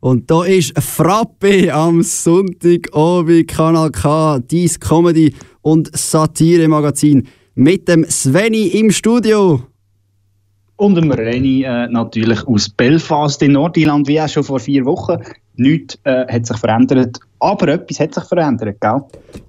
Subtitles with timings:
[0.00, 8.68] Und da ist Frappe am Sonntagabend, Kanal K, dies Comedy- und Satire-Magazin mit dem Sveni
[8.68, 9.60] im Studio.
[10.76, 15.16] Und dem Reni äh, natürlich aus Belfast in Nordirland, wie auch schon vor vier Wochen.
[15.56, 19.00] Nichts äh, hat sich verändert, aber etwas hat sich verändert, gell?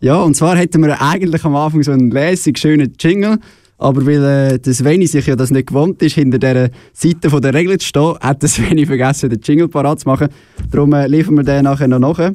[0.02, 3.38] Ja, und zwar hätten wir eigentlich am Anfang so einen lässig schönen Jingle,
[3.80, 7.42] aber weil äh, der Sveni sich ja das nicht gewohnt ist, hinter dieser Seite von
[7.42, 10.28] der Regel zu stehen, hat der Sveni vergessen, den Jingle parat zu machen.
[10.70, 12.32] Darum äh, liefern wir den nachher noch nach.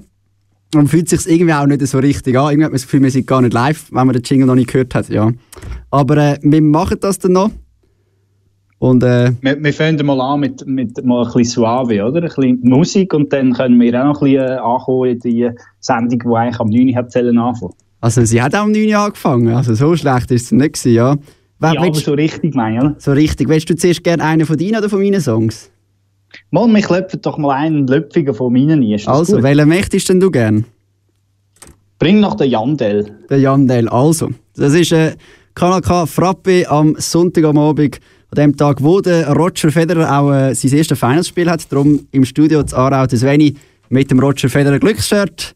[0.74, 2.50] Und fühlt sich irgendwie auch nicht so richtig an.
[2.50, 4.54] Irgendwie hat man das Gefühl, wir sind gar nicht live, wenn man den Jingle noch
[4.54, 5.08] nicht gehört hat.
[5.10, 5.30] Ja.
[5.90, 7.50] Aber äh, wir machen das dann noch.
[8.78, 12.22] Und, äh, wir, wir fangen mal an mit, mit mal ein bisschen Suave, oder?
[12.22, 15.50] Ein bisschen Musik und dann können wir auch noch ein bisschen äh, ankommen in die
[15.80, 17.74] Sendung, die eigentlich am 9 Uhr anfangen.
[18.04, 20.92] Also sie hat auch am 9 Uhr angefangen, also so schlecht ist es nicht gewesen,
[20.92, 21.16] ja.
[21.58, 22.96] Wer, ja, aber so richtig meine oder?
[22.98, 23.48] So richtig.
[23.48, 25.70] Willst du zuerst gerne einen von deinen oder von meinen Songs?
[26.50, 29.00] Mal, mich klopfen doch mal einen Löpfiger von meinen ein.
[29.06, 29.42] Also, gut?
[29.42, 30.66] welchen möchtest denn du gern?
[31.98, 33.10] Bring noch den Jandel.
[33.30, 34.28] Den Jandel, also.
[34.54, 35.14] Das ist äh,
[35.54, 38.00] Kanal K Frappe am Sonntag am Abend
[38.32, 41.72] an dem Tag, wo der Roger Federer auch äh, sein erstes Finalspiel hat.
[41.72, 43.54] Darum im Studio zu Aarau das Sveni
[43.88, 45.54] mit dem Roger Federer Glücksshirt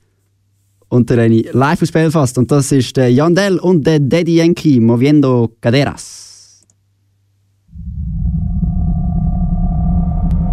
[0.88, 2.38] und der Reni live aus Belfast.
[2.38, 6.64] Und das ist der Yandel und der Daddy Yankee Moviendo Caderas.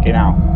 [0.02, 0.55] Genau.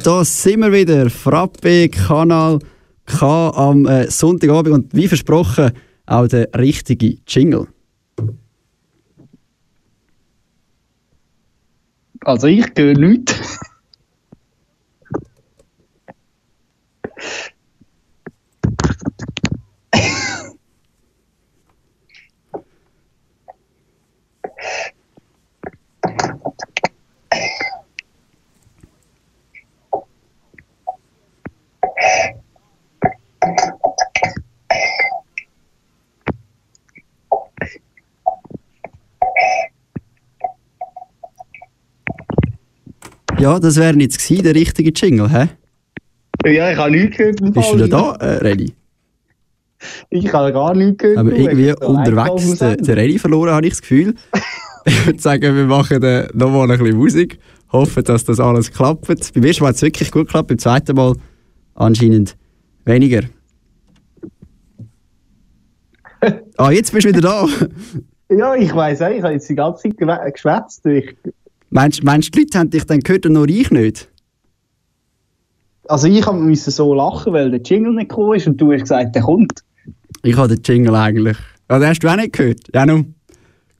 [0.00, 1.10] Und da sind wir wieder.
[1.10, 2.58] Frappe Kanal
[3.04, 4.72] K am äh, Sonntagabend.
[4.72, 5.72] Und wie versprochen,
[6.06, 7.66] auch der richtige Jingle?
[12.20, 13.60] Also ich höre nichts.
[43.40, 45.48] Ja, das wäre jetzt gewesen, der richtige Jingle, hä?
[46.44, 47.40] Ja, ich habe nichts gehört.
[47.40, 47.78] Bist Fall.
[47.78, 48.74] du da, äh, Reli?
[50.10, 51.18] Ich habe gar nichts gehört.
[51.18, 54.14] Aber irgendwie unterwegs den, den Reli verloren, habe ich das Gefühl.
[54.84, 57.38] ich würde sagen, wir machen äh, noch mal ein bisschen Musik.
[57.72, 59.06] Hoffen, dass das alles klappt.
[59.06, 61.14] Beim ersten Mal hat es wirklich gut geklappt, beim zweiten Mal
[61.76, 62.36] anscheinend
[62.84, 63.22] weniger.
[66.58, 67.48] ah, jetzt bist du wieder da.
[68.28, 70.84] Ja, ich weiss auch, ich habe jetzt die ganze Zeit geschwätzt.
[70.84, 71.16] Ich,
[71.70, 74.10] Meinst meinst du, die Leute haben dich dann gehört und nur ich nicht?
[75.90, 79.14] also ich müssen so lachen, weil der Jingle nicht gekommen ist und du hast gesagt,
[79.14, 79.60] der kommt.
[80.22, 81.36] Ich habe den Jingle eigentlich.
[81.68, 82.60] Ja, den hast du auch nicht gehört.
[82.72, 83.14] Ja, nun.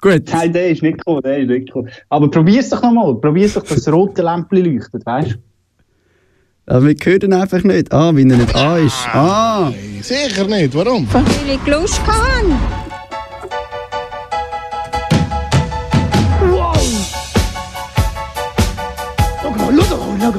[0.01, 0.23] Gut.
[0.33, 1.89] Nein, der ist nicht gekommen, der ist nicht gekommen.
[2.09, 5.35] Aber probier's doch nochmal, probier's doch, dass das rote Lämpchen leuchtet, weißt du?
[6.67, 7.93] Aber wir hören ihn einfach nicht.
[7.93, 9.09] Ah, wenn er nicht an ist.
[9.13, 9.73] Ah!
[10.01, 11.07] Sicher nicht, warum?
[11.13, 12.01] Weil ich Lust
[20.21, 20.39] habe.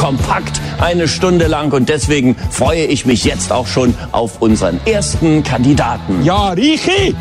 [0.00, 5.42] kompakt eine Stunde lang und deswegen freue ich mich jetzt auch schon auf unseren ersten
[5.42, 6.24] Kandidaten.
[6.24, 7.14] Ja, Richi!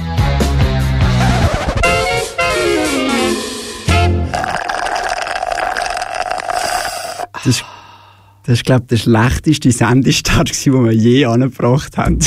[7.34, 7.66] Das ist,
[8.44, 12.20] das ist glaube ich, der schlechteste Sendestart, den wir je angebracht haben.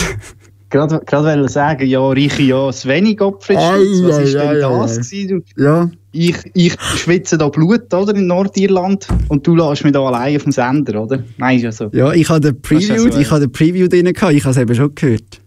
[0.69, 5.57] Gerade, gerade wollte ich sagen, ja, Richi, ja, Svenny Gottfried Stutz, was ei, denn das
[5.57, 5.91] ja.
[6.13, 9.09] Ich, ich schwitze da Blut, oder, in Nordirland.
[9.29, 11.23] Und du lässt mich da allein auf dem Sender, oder?
[11.39, 11.91] Nein, ist ja so.
[11.93, 14.59] Ja, ich habe den Preview, so, ich habe den Preview drin gehabt, ich habe es
[14.59, 15.41] eben schon gehört.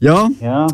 [0.00, 0.66] Ja, Ja,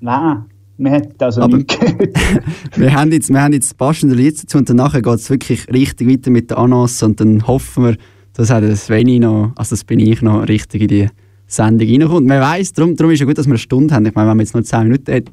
[0.00, 0.44] nein,
[0.76, 1.58] man hat also Aber-
[2.76, 6.08] wir haben jetzt, wir haben jetzt passende Lied dazu und danach geht es wirklich richtig
[6.08, 7.96] weiter mit der Anas und dann hoffen wir,
[8.34, 11.08] dass auch der Sveni noch, also das bin ich noch, richtig in die
[11.50, 12.26] Sendung reinkommt.
[12.26, 14.06] Man weiss, darum, darum ist ja gut, dass wir eine Stunde haben.
[14.06, 15.32] Ich meine, wenn man jetzt nur 10 Minuten hätte,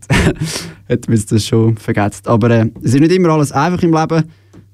[0.87, 2.23] hätten wir das schon vergessen.
[2.25, 4.23] Aber äh, es ist nicht immer alles einfach im Leben.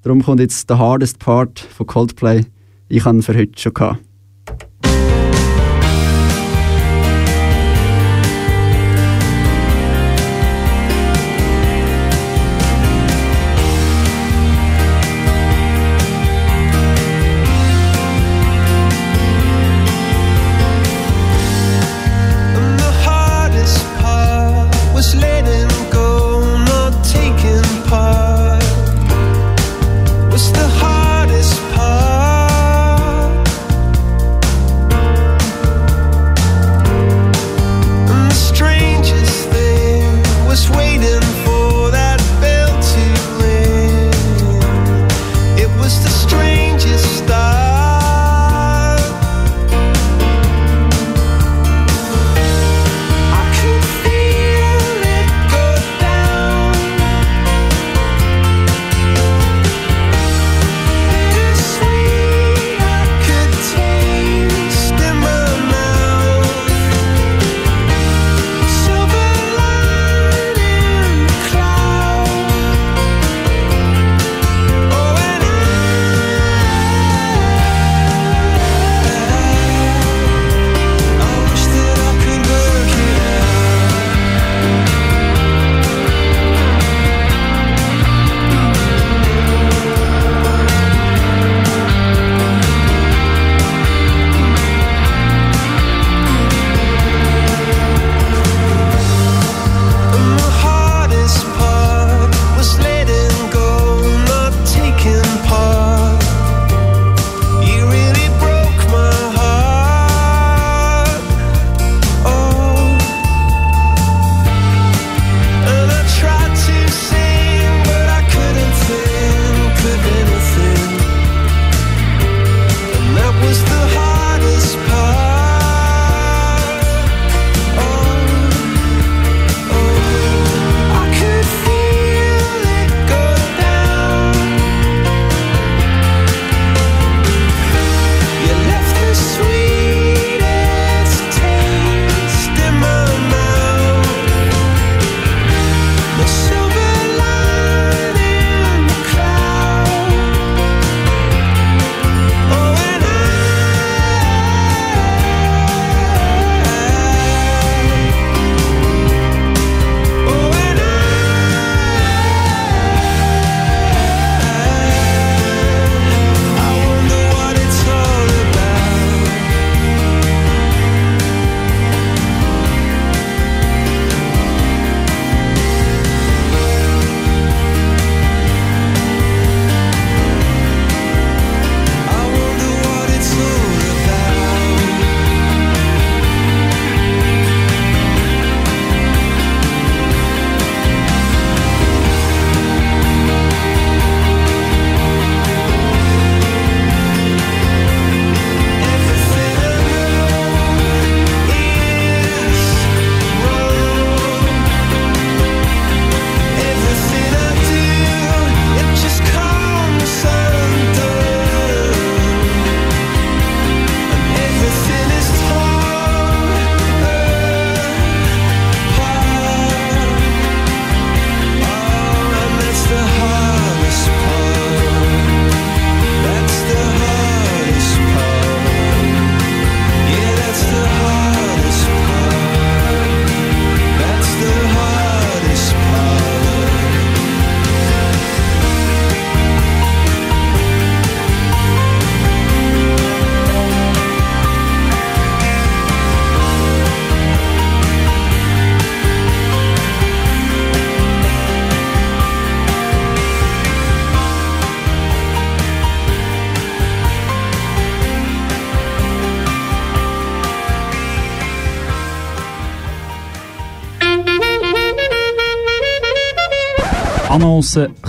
[0.01, 2.45] Darum kommt jetzt der hardest Part von Coldplay.
[2.87, 3.99] Ich habe ihn für heute schon gehabt.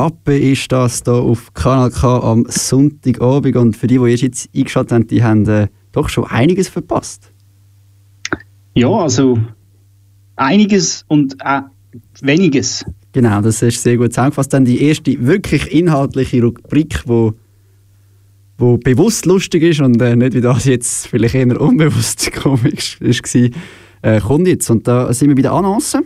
[0.00, 3.54] Frappe ist das hier auf Kanal K am Sonntagabend.
[3.54, 7.30] Und für die, die jetzt eingeschaltet haben, die haben äh, doch schon einiges verpasst.
[8.74, 9.38] Ja, also
[10.36, 11.64] einiges und auch
[12.22, 12.82] weniges.
[13.12, 14.54] Genau, das ist sehr gut zusammengefasst.
[14.54, 17.34] Dann die erste wirklich inhaltliche Rubrik, wo,
[18.56, 23.50] wo bewusst lustig ist und äh, nicht wie das jetzt vielleicht eher unbewusst komisch war,
[24.00, 24.70] äh, kommt jetzt.
[24.70, 25.98] Und da sind wir bei der Annonce.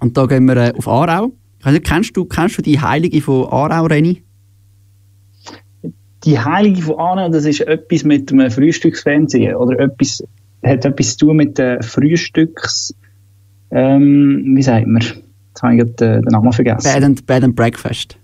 [0.00, 1.30] Und da gehen wir äh, auf Aarau.
[1.64, 4.22] Nicht, kennst du, kennst du die Heilige von Aarau, Reni?
[6.24, 10.22] Die Heilige von Aarau, das ist etwas mit dem Frühstücksfernsehen oder etwas,
[10.64, 12.94] hat etwas zu tun mit den Frühstücks...
[13.74, 15.00] Ähm, wie sagt man?
[15.00, 16.92] Jetzt habe ich gerade den Namen vergessen.
[16.92, 18.18] Bed and, Bed and Breakfast.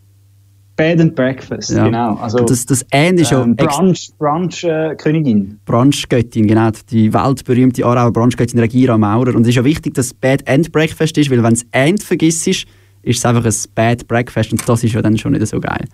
[0.76, 1.84] Bed and Breakfast, Ja.
[1.84, 2.14] genau.
[2.16, 5.58] Also, das, das ähnlich ist ja ähm, Brunch, Brunch äh, Königin.
[5.64, 9.34] Brunchgöttin, genau, die weltberühmte Aarauer Brunchgöttin Regira Maurer.
[9.34, 12.02] Und es ist ja wichtig, dass es Bad and Breakfast ist, weil wenn es End
[12.02, 12.66] vergisst, ist
[13.02, 15.84] es einfach ein Bad Breakfast und das ist ja dann schon nicht so geil.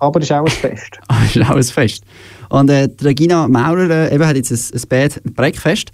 [0.00, 0.98] Aber ist auch ein Fest.
[1.08, 2.04] Aber es ist auch ein Fest.
[2.50, 5.90] Und äh, die Regina Maurer äh, eben hat jetzt ein, ein Bad Breakfast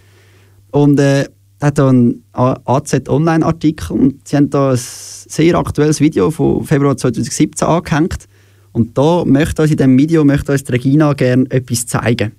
[0.70, 1.26] und äh,
[1.62, 6.64] hat da einen A- AZ Online-Artikel und sie haben da ein sehr aktuelles Video von
[6.64, 8.26] Februar 2017 angehängt.
[8.72, 12.32] Und da möchte uns in diesem Video möchte uns Regina gerne etwas zeigen.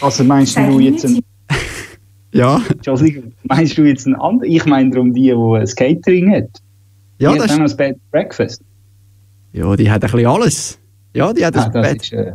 [0.00, 1.20] Also meinst du jetzt ein,
[2.36, 4.50] Ja, Entschuldigung, meinst du jetzt ein anderes?
[4.52, 6.48] Ich meine darum die, die ein Catering hat.
[7.18, 8.62] ja, die das hat noch ein Bed Breakfast.
[9.52, 10.78] Ja, die hat ein bisschen alles.
[11.14, 12.02] Ja, die hat Ah, ein das Bett.
[12.02, 12.32] ist äh,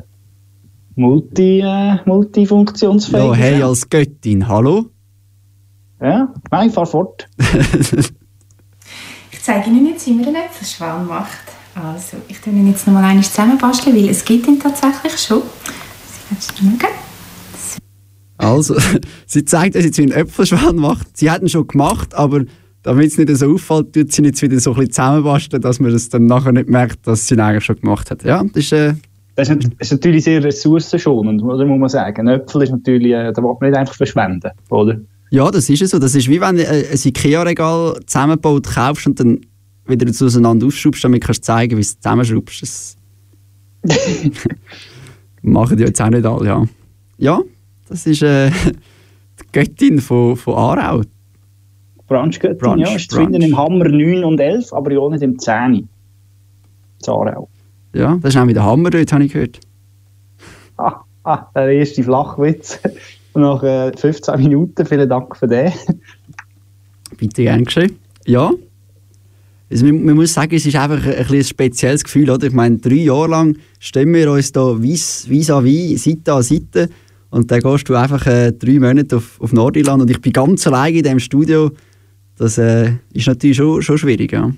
[0.95, 3.23] multi, äh, multifunktionsfähig.
[3.25, 4.85] Ja, hey, als Göttin, hallo?
[6.01, 7.27] Ja, nein, fahr fort.
[9.33, 11.39] Ich zeige Ihnen jetzt, wie man einen Äpfelschwan macht.
[11.73, 15.41] Also, ich tue ihn jetzt noch mal einmal zusammenbasteln, weil es gibt ihn tatsächlich schon.
[16.37, 17.10] Sie können schauen.
[18.41, 18.75] Also,
[19.25, 21.15] sie zeigt uns jetzt, wie ein Äpfelschwan macht.
[21.17, 22.43] Sie hat ihn schon gemacht, aber
[22.83, 25.79] damit es nicht so auffällt, tut sie ihn jetzt wieder so ein bisschen zusammenbasteln, dass
[25.79, 28.23] man das dann nachher nicht merkt, dass sie ihn eigentlich schon gemacht hat.
[28.23, 28.93] Ja, das ist, äh,
[29.35, 32.27] Das ist, nat- ist natürlich sehr ressourcenschonend, oder muss man sagen.
[32.27, 34.99] Ein Äpfel ist natürlich, äh, da will man nicht einfach verschwenden, oder?
[35.33, 35.99] ja, das ist es so.
[35.99, 39.39] Das ist wie wenn du äh, ein Ikea-Regal zusammengebaut kaufst und dann
[39.87, 42.61] wieder auseinander aufschraubst, damit kannst du zeigen, wie du es zusammenschraubst.
[42.63, 42.97] Das
[45.41, 46.65] machen die jetzt auch nicht alle, ja.
[47.17, 47.41] Ja,
[47.91, 48.49] das ist äh,
[49.39, 51.01] die Göttin von, von Aarau.
[52.07, 55.37] Brunchgöttin, Brunch, ja, ist zu finden im Hammer 9 und 11, aber ja nicht im
[55.37, 55.87] 10.
[56.99, 57.49] Zarau.
[57.93, 59.59] Ja, das ist auch wieder Hammer dort, habe ich gehört.
[60.77, 62.79] Ah, ah, der erste Flachwitz.
[63.33, 65.71] Nach äh, 15 Minuten, vielen Dank für den.
[67.17, 67.97] Bitte gern geschehen.
[68.25, 68.51] Ja.
[69.69, 72.29] Also man, man muss sagen, es ist einfach ein, ein, ein spezielles Gefühl.
[72.29, 72.47] Oder?
[72.47, 76.43] Ich meine, drei Jahre lang stehen wir uns da vis vis à vis, Seite an
[76.43, 76.89] Seite.
[77.31, 80.67] Und dann gehst du einfach äh, drei Monate auf, auf Nordirland und ich bin ganz
[80.67, 81.71] alleine in diesem Studio.
[82.37, 84.33] Das äh, ist natürlich schon, schon schwierig.
[84.33, 84.51] Ja.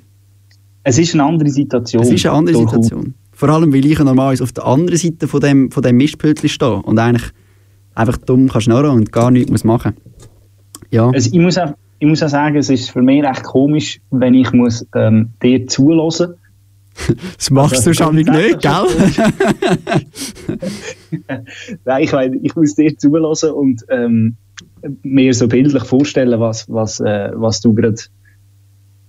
[0.83, 2.03] Es ist eine andere Situation.
[2.03, 2.57] Es ist eine andere.
[2.57, 3.13] Situation.
[3.31, 6.49] Vor allem, weil ich ja normalerweise auf der anderen Seite von dem, von dem Mischpültchen
[6.49, 7.31] stehe und eigentlich
[7.95, 9.93] einfach dumm kann schnurren und gar nichts muss machen
[10.89, 11.09] Ja.
[11.09, 14.33] Also ich, muss auch, ich muss auch sagen, es ist für mich recht komisch, wenn
[14.33, 16.35] ich muss, ähm, dir zulassen
[17.37, 18.57] Das machst du schon nicht, gell?
[21.85, 24.35] Nein, ich, meine, ich muss dir zulassen und ähm,
[25.03, 27.97] mir so bildlich vorstellen, was, was, äh, was du gerade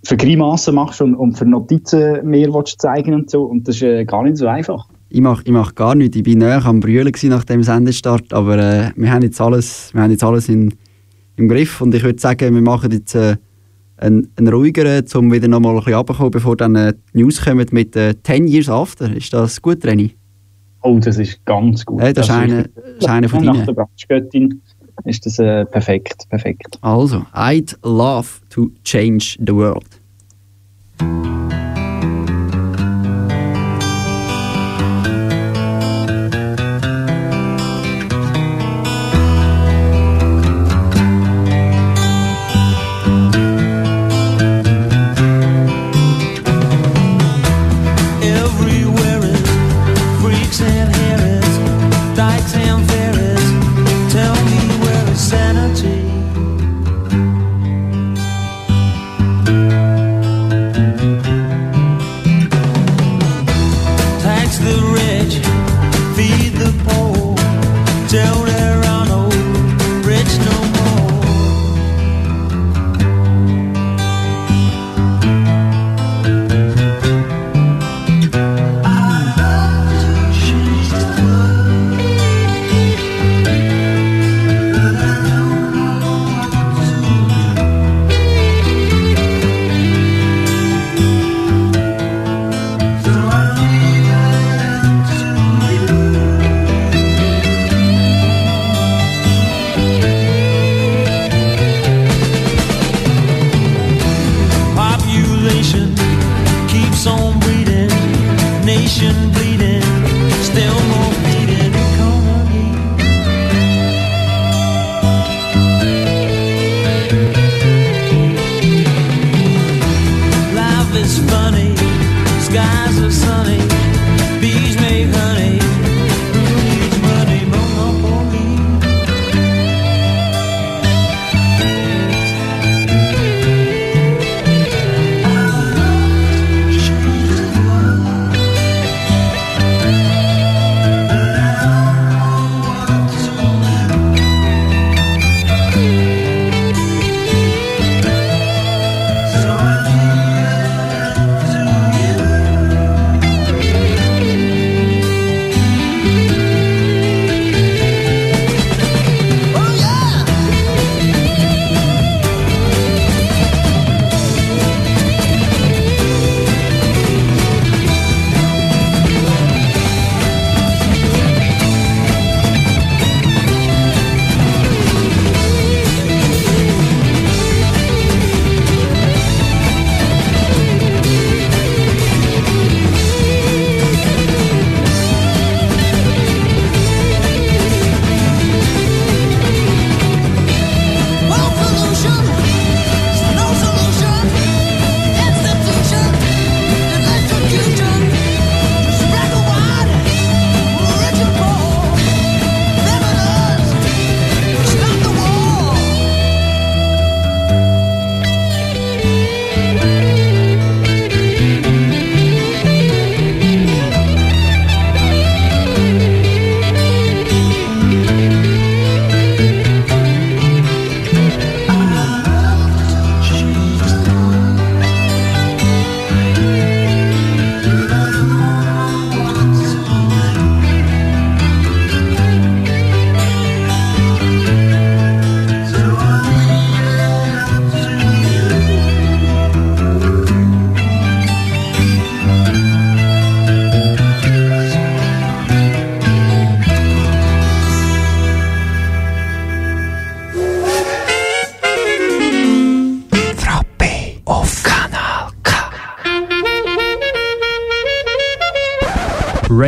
[0.05, 3.45] für Grimassen machst und, und für Notizen willst zeigen und so.
[3.45, 4.87] Und das ist äh, gar nicht so einfach.
[5.09, 6.17] Ich mache ich mach gar nichts.
[6.17, 9.95] Ich war näher am Brüllen gewesen nach dem Sendestart, aber äh, wir haben jetzt alles,
[9.95, 10.75] wir haben jetzt alles in,
[11.37, 13.14] im Griff und ich würde sagen, wir machen jetzt
[13.97, 17.45] einen, einen ruhigeren, um wieder noch mal ein bisschen runterzukommen, bevor dann äh, die News
[17.45, 19.15] kommen mit äh, 10 Years After.
[19.15, 20.15] Ist das gut, Renny?
[20.83, 22.03] Oh, das ist ganz gut.
[22.03, 24.61] Äh, das, ist eine, ist eine von Nach der Brunchgöttin
[25.05, 26.79] ist das äh, perfekt, perfekt.
[26.81, 30.01] Also, I'd love to change the world.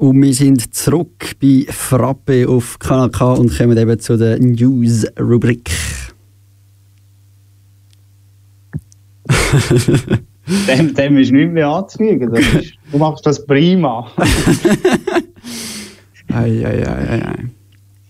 [0.00, 5.70] Und wir sind zurück bei Frappe auf Kanal K und kommen eben zu der News-Rubrik.
[10.66, 12.34] Dem, dem ist nichts mehr anzufügen.
[12.34, 14.10] Ist, du machst das prima.
[16.32, 17.44] Ei, ei, ei, ei, ei.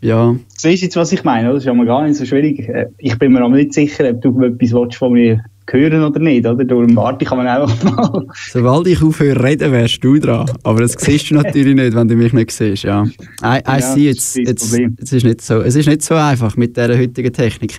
[0.01, 1.49] Ja, Siehst du jetzt, was ich meine?
[1.49, 1.55] oder?
[1.55, 2.61] Das ist ja mal gar nicht so schwierig.
[2.69, 5.43] Äh, Ich bin mir aber nicht sicher, ob du etwas von mir
[5.73, 6.47] hören oder nicht.
[6.47, 6.65] Oder?
[6.65, 8.27] Darum warte ich man einfach mal.
[8.51, 10.51] sobald ich aufhöre reden, wärst du dran.
[10.63, 12.85] Aber das siehst du natürlich nicht, wenn du mich nicht siehst.
[12.85, 13.05] Ja.
[13.43, 14.97] I, I Ja, see, jetzt, Problem.
[15.01, 17.79] es, ist nicht so, es ist nicht so einfach mit dieser heutigen Technik.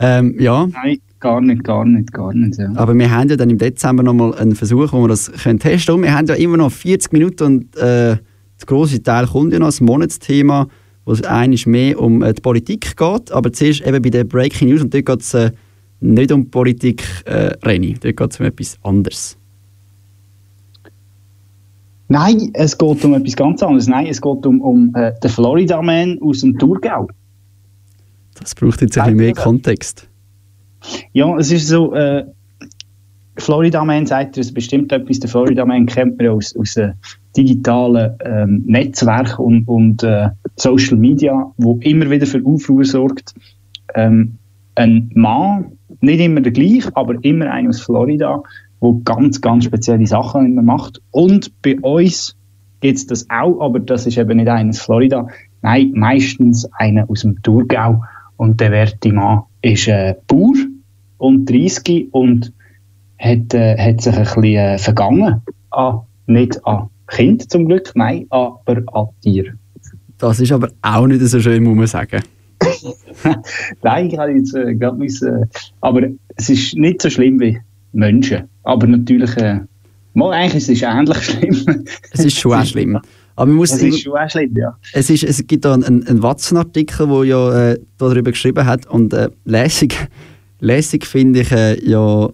[0.00, 2.58] Ähm, ja, Nein, gar nicht, gar nicht, gar nicht.
[2.58, 2.70] Ja.
[2.76, 5.94] aber wir haben ja dann im Dezember nochmal einen Versuch, wo wir das können testen
[5.94, 6.04] können.
[6.04, 8.16] Wir haben ja immer noch 40 Minuten und äh,
[8.60, 10.68] der grosse Teil kommt ja noch, das Monatsthema,
[11.04, 13.32] wo es eigentlich mehr um äh, die Politik geht.
[13.32, 15.50] Aber zuerst eben bei der Breaking News und dort geht es äh,
[16.00, 17.94] nicht um Politik, äh, Reni.
[18.00, 19.38] Dort geht es um etwas anderes.
[22.08, 23.86] Nein, es geht um etwas ganz anderes.
[23.86, 27.08] Nein, es geht um, um äh, den Florida Man aus dem Thurgau.
[28.40, 30.08] Das braucht jetzt ein bisschen mehr Kontext.
[31.12, 32.24] Ja, es ist so, äh,
[33.36, 35.20] Florida Man sagt dir bestimmt etwas.
[35.20, 36.92] Der Florida Man kennt man ja aus, aus äh,
[37.36, 43.34] digitalen ähm, Netzwerken und, und äh, Social Media, wo immer wieder für Aufruhr sorgt.
[43.94, 44.37] Ähm,
[44.78, 48.42] ein Mann, nicht immer der gleiche, aber immer einer aus Florida,
[48.80, 51.00] wo ganz, ganz spezielle Sachen immer macht.
[51.10, 52.36] Und bei uns
[52.80, 55.26] gibt es das auch, aber das ist eben nicht einer aus Florida.
[55.62, 58.02] Nein, meistens einer aus dem Thurgau.
[58.36, 60.54] Und der werte Mann ist äh, Bauer
[61.18, 62.52] und 30 und
[63.18, 65.42] hat, äh, hat sich ein bisschen äh, vergangen.
[65.70, 69.54] An, nicht an Kind zum Glück, nein, aber an Tier.
[70.18, 72.22] Das ist aber auch nicht so schön, muss man sagen.
[73.82, 75.46] Nein, ich habe jetzt äh, gerade müssen, äh,
[75.80, 76.02] aber
[76.36, 77.58] es ist nicht so schlimm wie
[77.92, 78.44] Menschen.
[78.62, 79.60] Aber natürlich, äh,
[80.14, 81.84] mal eigentlich ist es ähnlich schlimm.
[82.12, 82.98] Es ist schon auch schlimm.
[83.36, 84.76] Aber man muss immer- ist schon auch schlimm, ja.
[84.92, 88.86] es, ist, es gibt da einen, einen Watson-Artikel, der ja äh, darüber geschrieben hat.
[88.86, 89.94] Und äh, lässig,
[90.60, 92.28] lässig finde ich äh, ja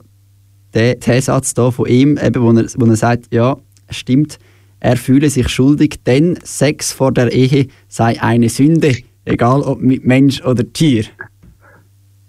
[0.74, 3.56] den, den Satz da von ihm, eben, wo, er, wo er sagt, ja,
[3.90, 4.38] stimmt,
[4.80, 10.04] er fühle sich schuldig, denn Sex vor der Ehe sei eine Sünde, egal ob mit
[10.04, 11.04] Mensch oder Tier.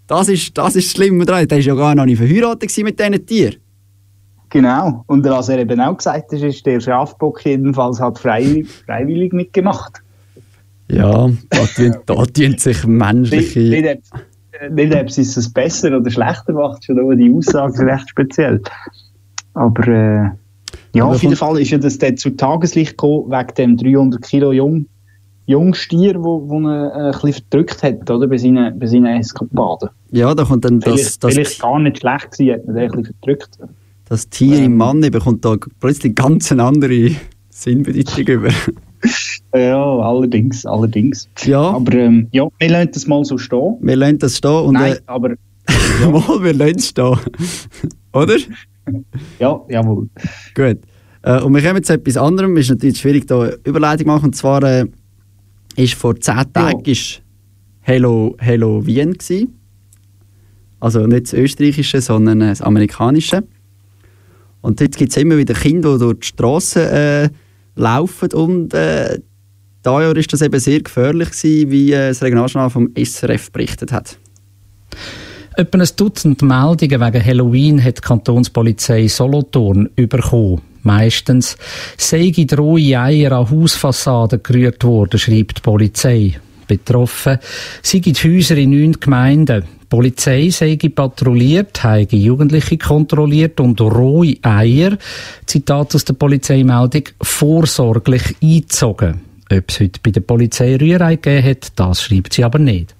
[0.07, 1.47] Das ist das, ist Schlimme daran.
[1.47, 3.55] Der war ja gar noch nicht verheiratet mit diesen Tieren.
[4.49, 5.03] Genau.
[5.07, 10.01] Und was er eben auch gesagt hat, ist, der Schafbock jedenfalls hat freiwillig, freiwillig mitgemacht.
[10.89, 13.59] Ja, da tun, da tun sich Nicht, menschliche...
[13.59, 14.21] nicht, ob-
[14.61, 18.09] äh, nicht ob es es besser oder schlechter macht, schon nur die Aussage ist recht
[18.09, 18.61] speziell.
[19.55, 20.29] Aber äh,
[20.93, 24.21] ja, Aber auf jeden Fall ist ja das dann zu Tageslicht gekommen, wegen dem 300
[24.21, 24.85] Kilo Jung,
[25.47, 29.89] Jungstier, wo, wo er äh, ein bisschen verdrückt hat, oder, bei seinen, bei seinen Eskapaden.
[30.11, 32.83] Ja, da kommt dann das, Vielleicht, das, vielleicht gar nicht schlecht gewesen, hat man den
[32.83, 33.59] ein bisschen verdrückt.
[34.09, 34.63] das Tier Ähm.
[34.65, 37.11] im Mann bekommt da plötzlich ganz eine andere
[37.49, 38.49] Sinnbedeutung über.
[39.53, 41.29] Ja, allerdings, allerdings.
[41.45, 43.77] Ja, Aber ähm, ja, wir lassen das mal so stehen.
[43.79, 45.29] wir lassen das stehen und Nein, äh, aber
[46.11, 47.15] mal, wir lassen es stehen.
[48.13, 48.35] Oder?
[49.39, 50.09] ja, jawohl.
[50.55, 50.79] Gut.
[51.21, 52.57] Äh, und wir kommen zu etwas anderem.
[52.57, 54.25] Es ist natürlich schwierig, da Überleitung zu machen.
[54.25, 54.85] Und zwar äh,
[55.75, 57.21] ist vor zehn Tagen ist
[57.81, 59.59] Hello, Hello Wien gewesen.
[60.79, 63.43] Also nicht das österreichische, sondern das amerikanische.
[64.61, 67.29] Und dort gibt es immer wieder Kinder, die durch die Straßen äh,
[67.75, 68.33] laufen.
[68.33, 69.19] Und äh,
[69.83, 73.91] da Jahr ist das eben sehr gefährlich gewesen, wie äh, das Regionaljournal vom SRF berichtet
[73.91, 74.17] hat.
[75.57, 80.61] Etwa ein Dutzend Meldungen wegen Halloween hat die Kantonspolizei Solothurn bekommen.
[80.85, 81.57] Meistens
[81.97, 86.39] sei rohe Eier an Hausfassaden gerührt worden, schreibt die Polizei.
[86.67, 87.39] Betroffen
[87.81, 89.63] sei die Häuser in neun Gemeinden.
[89.81, 94.97] Die Polizei sei patrouilliert, habe Jugendliche kontrolliert und rohe Eier,
[95.47, 99.21] Zitat aus der Polizeimeldung, vorsorglich eingezogen.
[99.51, 102.95] Ob es heute bei der Polizei Rührei gegeben hat, das schreibt sie aber nicht.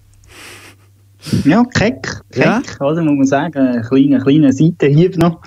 [1.44, 2.62] Ja, keck, keck, Ja.
[2.80, 3.04] oder?
[3.04, 5.42] Muss man sagen, ein kleiner, kleiner Seitenhieb noch.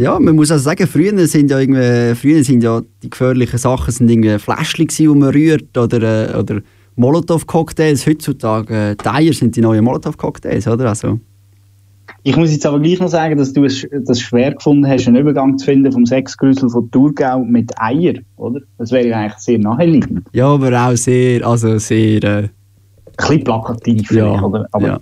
[0.00, 3.92] Ja, man muss also sagen, früher sind ja irgendwie, früher sind ja die gefährlichen Sachen
[3.92, 6.60] sind irgendwie Fläschchen die man rührt oder, äh, oder
[6.96, 8.06] Molotow-Cocktails.
[8.06, 10.88] Heutzutage, äh, die Eier sind die neuen Molotow-Cocktails, oder?
[10.88, 11.20] Also,
[12.22, 15.16] Ich muss jetzt aber gleich noch sagen, dass du es das schwer gefunden hast, einen
[15.16, 18.60] Übergang zu finden vom Sexgrüssel von Thurgau mit Eier, oder?
[18.78, 20.26] Das wäre ja eigentlich sehr naheliegend.
[20.32, 22.50] ja, aber auch sehr, also sehr, äh, Ein
[23.16, 24.66] bisschen plakativ, ja, oder?
[24.72, 24.98] Aber ja.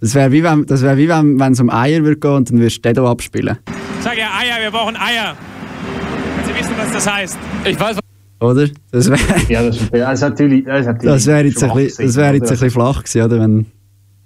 [0.00, 2.50] Das wäre wie wenn das wär wie wenn wenn es um Eier würde gehen und
[2.50, 3.58] dann würdest du den hier abspielen,
[4.00, 5.36] Sag ja Eier, wir brauchen Eier.
[6.36, 7.38] Wenn Sie wissen, was das heißt.
[7.64, 7.98] Ich weiß,
[8.40, 8.68] oder?
[8.92, 12.16] Das wäre ja, das ist, das natürlich, das natürlich das wär jetzt, ein bisschen, das
[12.16, 13.40] wär jetzt ein bisschen flach gewesen, oder?
[13.40, 13.66] Wenn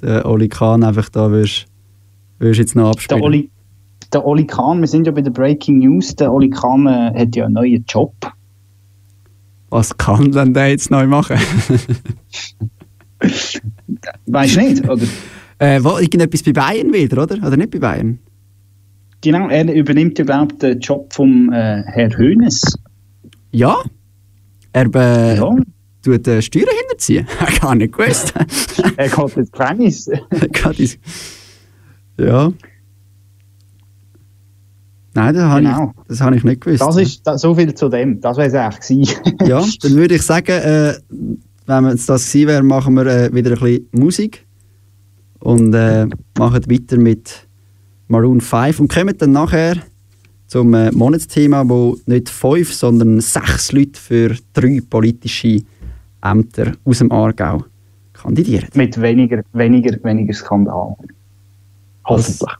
[0.02, 1.66] der Oli Kahn einfach da würdest,
[2.38, 3.20] würdest jetzt noch abspielen.
[3.20, 3.50] Der Oli,
[4.12, 7.34] der Oli Kahn, wir sind ja bei der Breaking News, der Oli Kahn äh, hat
[7.34, 8.14] ja einen neuen Job.
[9.70, 11.38] Was kann denn der jetzt neu machen?
[14.26, 15.06] Weißt du nicht, oder?
[15.62, 17.36] Äh, wo, irgendetwas bei Bayern wieder, oder?
[17.46, 18.18] Oder nicht bei Bayern?
[19.20, 22.62] Genau, er übernimmt ich, den Job vom äh, Herr Hönes.
[23.52, 23.76] Ja.
[24.72, 25.54] Er äh, Ja.
[26.02, 27.26] tut äh, Steuern hinterziehen.
[27.60, 28.34] Gar nicht gewusst.
[28.96, 30.10] Er geht ins Gefängnis.
[32.18, 32.52] Ja.
[35.14, 35.92] Nein, das habe Genau.
[35.96, 36.80] ich, das habe ich nicht gewusst.
[36.82, 38.20] Das ist da, so viel zu dem.
[38.20, 39.46] Das wäre es eigentlich gewesen.
[39.46, 40.94] ja, dann würde ich sagen, äh,
[41.66, 44.46] wenn es das gewesen wäre, machen wir äh, wieder ein bisschen Musik
[45.42, 46.06] und äh,
[46.38, 47.46] machen weiter mit
[48.08, 49.76] Maroon 5 und kommen dann nachher
[50.46, 55.62] zum äh, Monatsthema, wo nicht fünf, sondern sechs Leute für drei politische
[56.22, 57.64] Ämter aus dem Aargau
[58.12, 58.68] kandidieren.
[58.74, 60.94] Mit weniger, weniger, weniger Skandal.
[62.04, 62.50] Hoffentlich.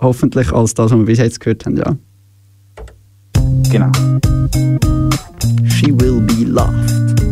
[0.00, 1.96] Hoffentlich als das, was wir bis jetzt gehört haben, ja.
[3.70, 3.90] Genau.
[5.68, 7.31] She will be loved.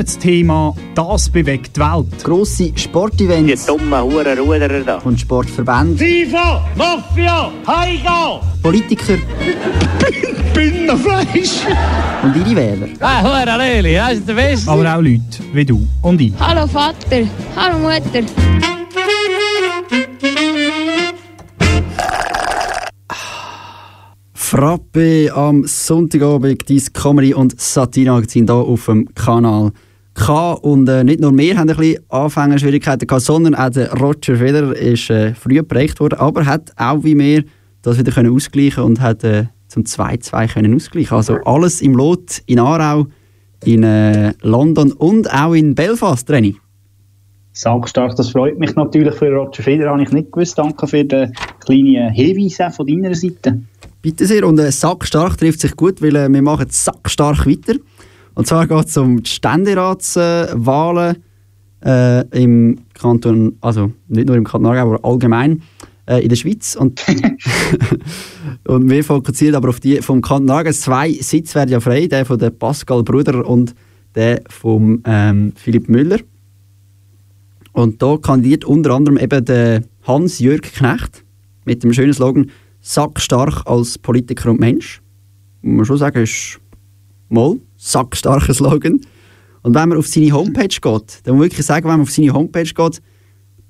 [0.00, 2.24] Monatsthema «Das bewegt die Welt».
[2.24, 3.66] Grosse Sportevents.
[3.66, 4.96] Die dummen Hurenruderer da.
[5.04, 6.02] Und Sportverbände.
[6.02, 8.40] FIFA, Mafia, Heiga!
[8.62, 9.18] Politiker.
[10.54, 11.66] Binnenfleisch!
[12.22, 12.88] Und ihre Wähler.
[13.00, 14.70] Ah, Hure Leli, das ist der Beste.
[14.70, 15.20] Aber auch Leute
[15.52, 16.32] wie du und ich.
[16.40, 18.24] Hallo Vater, hallo Mutter.
[24.32, 29.72] Frappe am Sonntagabend, dein Comedy- und Satire-Magazin hier auf dem Kanal
[30.20, 30.52] K.
[30.52, 34.76] Und äh, nicht nur wir haben ein bisschen Anfängerschwierigkeiten gehabt, sondern auch der Roger Federer
[34.76, 37.44] ist äh, früh geprägt worden, aber hat auch wie wir
[37.82, 41.16] das wieder können ausgleichen und hat äh, zum 2-2 können ausgleichen.
[41.16, 43.06] Also alles im Lot in Aarau,
[43.64, 46.56] in äh, London und auch in Belfast, Renny.
[47.52, 50.56] Sagstark, das freut mich natürlich für Roger Federer, habe ich nicht gewusst.
[50.58, 53.60] Danke für den kleinen Hinweis auch von deiner Seite.
[54.02, 54.46] Bitte sehr.
[54.46, 57.74] Und äh, Sackstark trifft sich gut, weil äh, wir machen Sackstark weiter.
[58.40, 61.16] Und zwar geht es um die Ständeratswahlen
[61.84, 65.60] äh, im Kanton, also nicht nur im Kanton Aargau, aber allgemein
[66.06, 66.74] äh, in der Schweiz.
[66.74, 67.04] Und,
[68.66, 70.72] und wir fokussieren aber auf die vom Kanton Aargau.
[70.72, 73.74] Zwei Sitze werden ja frei, der von der Pascal Bruder und
[74.14, 76.20] der von ähm, Philipp Müller.
[77.72, 81.24] Und da kandidiert unter anderem eben der Hans-Jörg Knecht
[81.66, 82.50] mit dem schönen Slogan
[82.80, 85.02] «Sackstark als Politiker und Mensch».
[85.60, 86.58] Muss man schon sagen, ist
[87.28, 89.00] mal sackstarker Slogan.
[89.62, 92.10] Und wenn man auf seine Homepage geht, dann muss man wirklich sagen, wenn man auf
[92.10, 93.02] seine Homepage geht,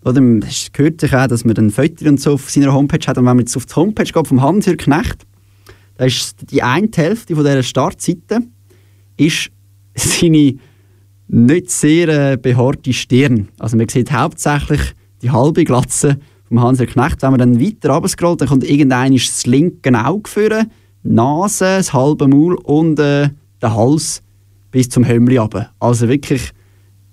[0.02, 3.18] oder es gehört sich auch, dass man ein Foto und so auf seiner Homepage hat,
[3.18, 5.26] und wenn man jetzt auf die Homepage geht vom Hans-Jörg Knecht,
[5.96, 8.40] da ist die eine Hälfte von dieser Startseite
[9.16, 9.50] ist
[9.94, 10.54] seine
[11.28, 13.48] nicht sehr äh, behaarte Stirn.
[13.58, 14.80] Also man sieht hauptsächlich
[15.22, 16.18] die halbe Glatze
[16.48, 17.22] vom Hanser Knecht.
[17.22, 20.70] Wenn man dann weiter runterscrollt, dann kommt irgendein das linke Auge führen,
[21.02, 23.30] Nase, das halbe Maul und äh,
[23.62, 24.22] der Hals
[24.70, 25.70] bis zum Hömmli runter.
[25.78, 26.50] Also wirklich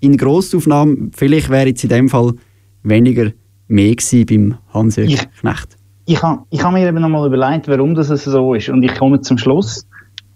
[0.00, 2.34] in Grossaufnahme, vielleicht wäre jetzt in dem Fall
[2.82, 3.32] weniger
[3.66, 5.76] mehr gewesen beim Hanser Ich- Knecht.
[6.06, 8.70] Ich habe ich ha mir eben nochmal überlegt, warum das so ist.
[8.70, 9.86] Und ich komme zum Schluss,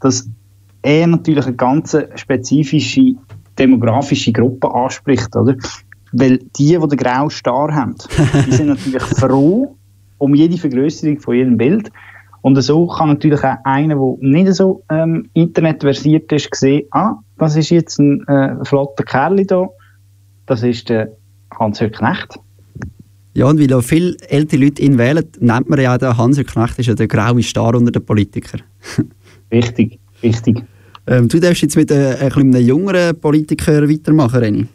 [0.01, 0.29] dass
[0.83, 3.15] er natürlich eine ganz spezifische
[3.59, 5.57] demografische Gruppe anspricht, oder?
[6.13, 7.95] Weil die, die den grauen Star haben,
[8.47, 9.77] die sind natürlich froh
[10.19, 11.91] um jede Vergrößerung von jedem Bild.
[12.43, 17.57] Und so kann natürlich auch einer, der nicht so ähm, internetversiert ist, sehen, ah, das
[17.57, 19.69] ist jetzt ein äh, flotter Kerl da,
[20.47, 21.17] das ist der
[21.59, 22.39] Hans-Jörg Knecht.
[23.35, 26.79] Ja, und weil auch viele ältere Leute ihn wählen, nennt man ja den Hanser Knecht
[26.79, 28.63] ist ja der graue Star unter den Politikern.
[29.53, 30.65] Richtig, richtig.
[31.07, 34.67] Ähm, du darfst jetzt mit äh, ein einem jüngeren Politiker weitermachen, Renny.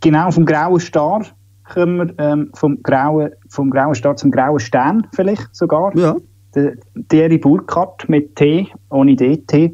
[0.00, 1.26] Genau, vom grauen Star
[1.70, 5.94] kommen wir ähm, vom, grauen, vom grauen Star zum grauen Stern vielleicht sogar.
[5.96, 6.16] Ja.
[6.54, 6.74] Der
[7.08, 9.72] Thierry Burkhardt mit T, ohne DT.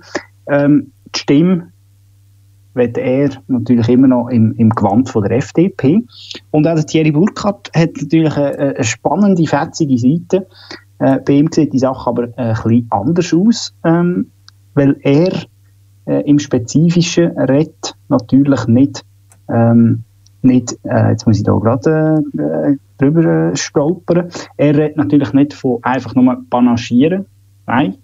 [0.48, 1.72] Ähm, die Stimme
[2.74, 6.04] wird er natürlich immer noch im, im Gewand von der FDP.
[6.50, 10.46] Und auch der Thierry Burkhardt hat natürlich eine, eine spannende, fetzige Seite.
[10.98, 14.30] Äh, bei ihm sieht die Sache aber äh, ein bisschen anders aus, ähm,
[14.74, 15.32] weil er
[16.06, 19.04] äh, im Spezifischen redet natürlich nicht,
[19.48, 20.04] ähm,
[20.42, 25.52] nicht äh, jetzt muss ich da gerade äh, drüber äh, stolpern, er redet natürlich nicht
[25.52, 27.26] von einfach nur panaschieren,
[27.66, 27.96] nein,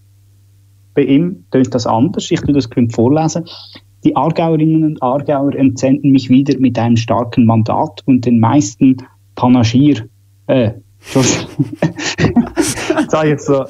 [0.94, 3.44] bei ihm tönt das anders, ich tue das vorlesen.
[4.04, 8.96] Die Aargauerinnen und Aargauer entsenden mich wieder mit einem starken Mandat und den meisten
[9.34, 10.08] Panaschier,
[10.46, 10.72] äh.
[13.08, 13.66] Sag jetzt so.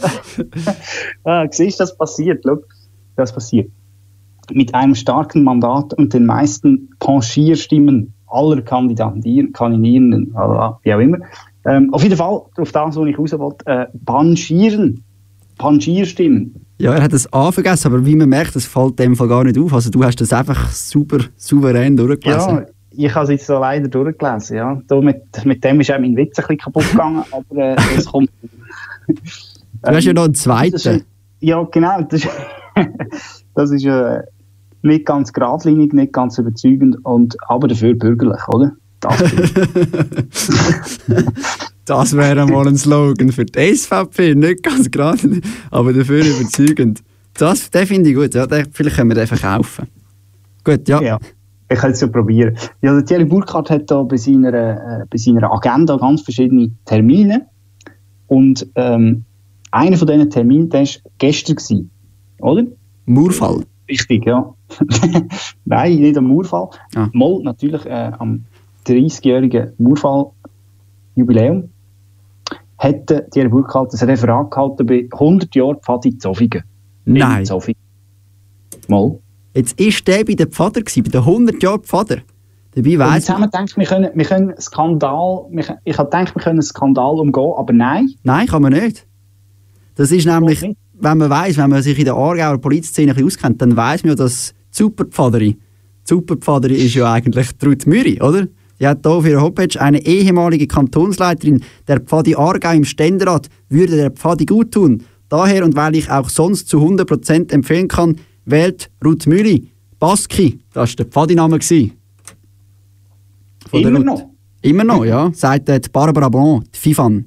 [1.25, 2.59] ah, siehst das passiert, schau,
[3.17, 3.71] das passiert.
[4.53, 11.18] Mit einem starken Mandat und den meisten Penchierstimmen aller Kandidaten, wie auch immer.
[11.66, 15.03] Ähm, auf jeden Fall, auf das, was ich raus wollte, äh, Panchieren,
[15.59, 16.55] Panchierstimmen.
[16.78, 19.45] Ja, er hat das A vergessen, aber wie man merkt, das fällt dem Fall gar
[19.45, 19.72] nicht auf.
[19.72, 22.57] Also du hast das einfach super souverän durchgelesen.
[22.57, 24.82] Ja, ich habe es jetzt so leider durchgelesen, ja.
[24.87, 28.07] Da mit, mit dem ist auch mein Witz ein bisschen kaputt gegangen, aber äh, es
[28.07, 28.30] kommt.
[29.07, 30.72] Du hast ja noch einen zweiten.
[30.72, 31.05] Das ist,
[31.41, 32.03] ja, genau.
[32.03, 32.30] Das ist,
[33.55, 34.20] das ist äh,
[34.85, 38.72] nicht ganz geradlinig, nicht ganz überzeugend, und, aber dafür bürgerlich, oder?
[41.85, 47.03] Das wäre mal ein Slogan für die SVP, nicht ganz gerade, aber dafür überzeugend.
[47.35, 49.89] Das, den finde ich gut, ja, den, vielleicht können wir den verkaufen.
[50.62, 51.03] Gut, ja.
[51.03, 51.18] ja.
[51.70, 52.57] Ich kann es ja probieren.
[52.82, 57.47] Ja, der Thierry Burkhardt hat da bei seiner, äh, bei seiner Agenda ganz verschiedene Termine.
[58.26, 59.24] Und ähm,
[59.70, 61.91] einer von diesen Terminen, der war gestern, gewesen,
[62.39, 62.64] oder?
[63.07, 63.64] Murfall.
[63.89, 64.55] Richtig, ja.
[65.64, 66.70] Nein, nicht am Murfall.
[66.95, 67.09] Ah.
[67.12, 68.45] Mal natürlich äh, am
[68.87, 71.70] 30-jährigen Murfall-Jubiläum
[72.78, 76.64] hat der Thierry Burkhardt ein Referat gehalten bei 100 Jahren Pfadi Zofingen.
[77.05, 77.41] Nein.
[77.41, 77.80] In Zofingen.
[78.89, 79.18] Mal.
[79.55, 82.18] Jetzt ist der bei der Pfader gewesen, bei den 100 Jahren Pfader.
[82.74, 86.57] Dabei weiss wir gedacht, wir können, wir können Skandal, wir, ich habe gedacht, wir können
[86.57, 88.11] einen Skandal umgehen, aber nein.
[88.24, 89.07] Nein, kann man nicht.
[89.95, 93.26] Das ist nämlich, wenn man weiß, wenn man sich in der Aargauer Polizszene ein bisschen
[93.26, 95.59] auskennt, dann weiß man ja, dass die Superpfaderi, die
[96.05, 98.48] Superpfaderi ist ja eigentlich Ruth Müri, oder?
[98.78, 103.96] Sie hat hier auf ihrer Homepage eine ehemalige Kantonsleiterin der Pfadi Aargau im Ständerat würde
[103.96, 105.05] der Pfadi gut tun.
[105.28, 109.70] Daher und weil ich auch sonst zu 100% empfehlen kann, wählt Ruth Müri.
[109.98, 111.61] Baski, das war der Pfadi-Name.
[111.61, 111.92] Von
[113.80, 114.28] Immer noch?
[114.61, 115.30] Immer noch, ja.
[115.34, 117.26] Sagt äh, Barbara Blanc, die Fifan.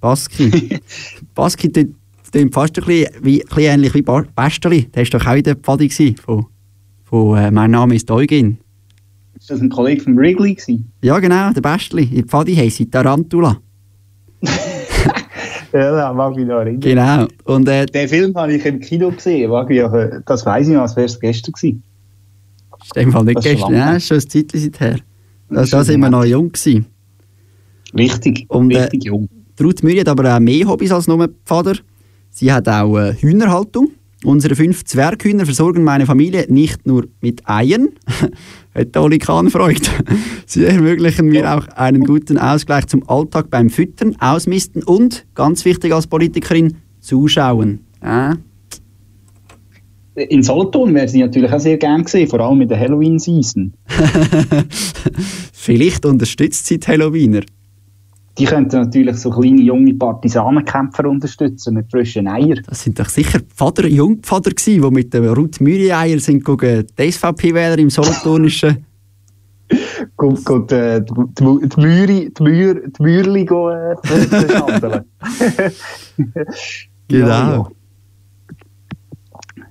[0.00, 0.78] Baski.
[1.34, 1.96] Baski
[2.30, 4.82] tut fast ein bisschen, wie, ein bisschen ähnlich wie Bästerli.
[4.94, 6.46] Der war doch auch in der Pfadi von,
[7.04, 8.58] von äh, «Mein Name ist Eugen».
[9.38, 10.90] Ist das ein Kollege von Wrigley gewesen?
[11.02, 12.04] Ja genau, der Bästerli.
[12.04, 13.58] In der Pfadi heisst sie Tarantula.
[15.72, 16.80] Ja, da mag ich noch erinnern.
[16.80, 17.26] Genau.
[17.44, 20.74] Und, äh, Den Film habe ich im Kino gesehen, mag ich, aber das weiß ich
[20.74, 21.82] noch, als wäre es gestern gewesen.
[22.82, 24.96] ist in dem Fall nicht Das gestern, ja, ist schon ein Zeitchen seither.
[25.50, 26.86] Da, Das sind wir noch jung gewesen.
[27.94, 29.28] Richtig, Und, äh, richtig jung.
[29.58, 31.74] Die Ruth Müri hat aber auch mehr Hobbys als nur Pfader.
[32.38, 33.90] Sie hat auch äh, Hühnerhaltung.
[34.22, 37.88] Unsere fünf Zwerghühner versorgen meine Familie nicht nur mit Eiern,
[38.76, 39.90] hat Oli Kahn freut.
[40.46, 45.92] Sie ermöglichen mir auch einen guten Ausgleich zum Alltag beim Füttern, Ausmisten und, ganz wichtig
[45.92, 47.80] als Politikerin, Zuschauen.
[48.04, 48.36] Ja,
[50.14, 53.74] In Solothurn wäre sie natürlich auch sehr gern gesehen, vor allem in der Halloween-Season.
[55.52, 57.42] Vielleicht unterstützt sie die Halloweener.
[58.38, 62.62] Die könnten natürlich so kleine junge Partisanenkämpfer unterstützen mit frischen Eiern.
[62.66, 67.10] Das sind doch sicher Pfader, Jungpfader gewesen, die mit den Ruth Müri-Eier sind gegen die
[67.10, 68.84] SVP-Wähler im Solothurnischen.
[70.16, 73.44] Gut, gut, äh, die, die, die Müri, die Mühr, die Mührli äh.
[77.08, 77.28] Genau.
[77.28, 77.68] Ja, ja.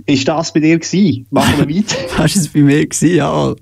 [0.05, 1.25] Ist das bei dir gewesen?
[1.31, 1.95] Machen wir weiter.
[2.09, 3.55] Das war es bei mir, gewesen, ja.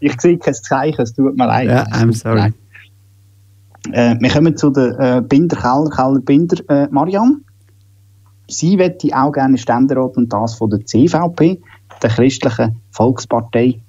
[0.00, 1.68] Ich sehe kein Zeichen, es tut mir leid.
[1.68, 2.52] Ja, I'm sorry.
[3.92, 7.40] Äh, wir kommen zu der äh, Binder, Keller, Keller, Binder, äh, Marianne.
[8.48, 11.60] Sie möchte auch gerne Ständerat und das von der CVP,
[12.02, 13.80] der Christlichen Volkspartei.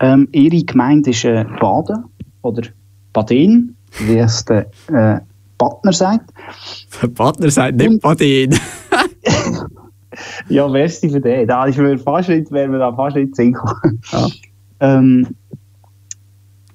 [0.00, 2.04] Ähm, ihre Gemeinde ist äh, Baden
[2.42, 2.62] oder
[3.12, 5.20] Baden, wie es der äh,
[5.56, 6.30] Partner sagt.
[7.00, 8.58] Der Partner sagt nicht Baden.
[10.48, 11.46] Ja, merci für den.
[11.46, 14.00] Da ist mir fast nicht, wäre mir da fast nicht Sinn gekommen.
[14.80, 15.28] ähm,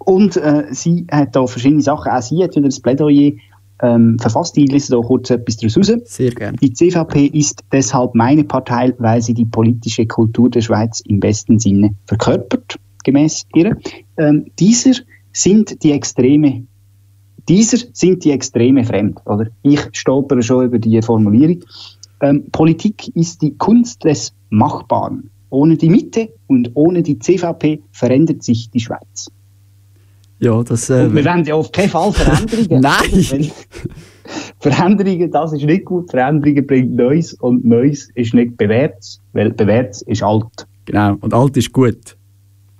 [0.05, 2.11] und äh, sie hat da verschiedene Sachen.
[2.11, 3.33] Auch sie hat wieder das Plädoyer
[3.81, 4.57] ähm, verfasst.
[4.57, 5.99] Ich lese da kurz etwas daraus raus.
[6.05, 6.57] Sehr gerne.
[6.57, 11.59] Die CVP ist deshalb meine Partei, weil sie die politische Kultur der Schweiz im besten
[11.59, 13.77] Sinne verkörpert, gemäß ihr.
[14.17, 14.93] Ähm, dieser
[15.33, 16.63] sind die Extreme,
[17.47, 19.47] dieser sind die Extreme fremd, oder?
[19.63, 21.63] Ich stolpere schon über die Formulierung.
[22.21, 25.29] Ähm, Politik ist die Kunst des Machbaren.
[25.49, 29.29] Ohne die Mitte und ohne die CVP verändert sich die Schweiz.
[30.41, 30.89] Ja, das.
[30.89, 32.81] Äh, wir wollen ja auf keinen Fall Veränderungen.
[32.81, 33.51] Nein!
[34.59, 36.09] Veränderungen, das ist nicht gut.
[36.09, 40.67] Veränderungen bringt Neues und Neues ist nicht bewährt, weil bewährt ist alt.
[40.85, 42.17] Genau, und alt ist gut.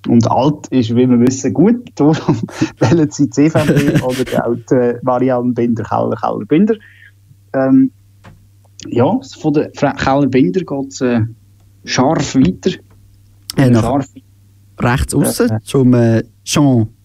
[0.08, 1.88] Und alt ist, wie wir wissen, gut.
[1.96, 2.16] Darum
[2.80, 6.76] wählen sie die CVP oder die äh, Marianne Binder, Keller, Keller, Binder.
[7.54, 7.92] Ähm,
[8.88, 11.22] ja, von der Keller Binder geht es äh,
[11.86, 12.72] scharf weiter.
[13.56, 14.08] Äh, Scharf
[14.80, 15.60] rechts außen Ja, ja.
[15.62, 16.24] zum äh,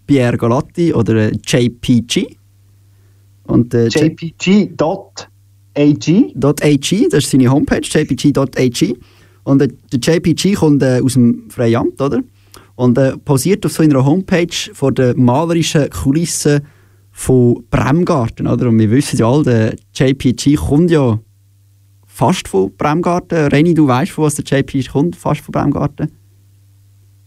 [0.07, 2.37] Jean-Pierre Galatti oder äh, JPG.
[3.45, 5.29] Und äh, JPG.ag.
[5.77, 8.97] .ag, das ist seine Homepage, jpg.ag.
[9.45, 12.23] Und äh, der JPG kommt äh, aus dem Freiamt, oder?
[12.77, 16.63] Und äh, posiert auf so einer Homepage vor der malerischen Kulisse
[17.13, 18.69] von Bremgarten, oder?
[18.69, 21.19] Und wir wissen ja alle, der JPG kommt ja
[22.07, 23.49] fast von Bremgarten.
[23.49, 26.11] Reni, du weißt, von was der JPG kommt, fast von Bremgarten?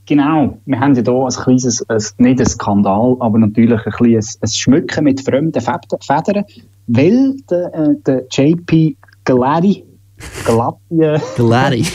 [0.10, 4.40] Genau, wir haben ja hier ein kleines, ein, nicht ein Skandal, aber natürlich ein kleines
[4.42, 6.46] ein Schmücken mit fremden Fed- Federn,
[6.88, 9.86] weil der, äh, der JP Galati,
[10.48, 11.86] äh, Galati.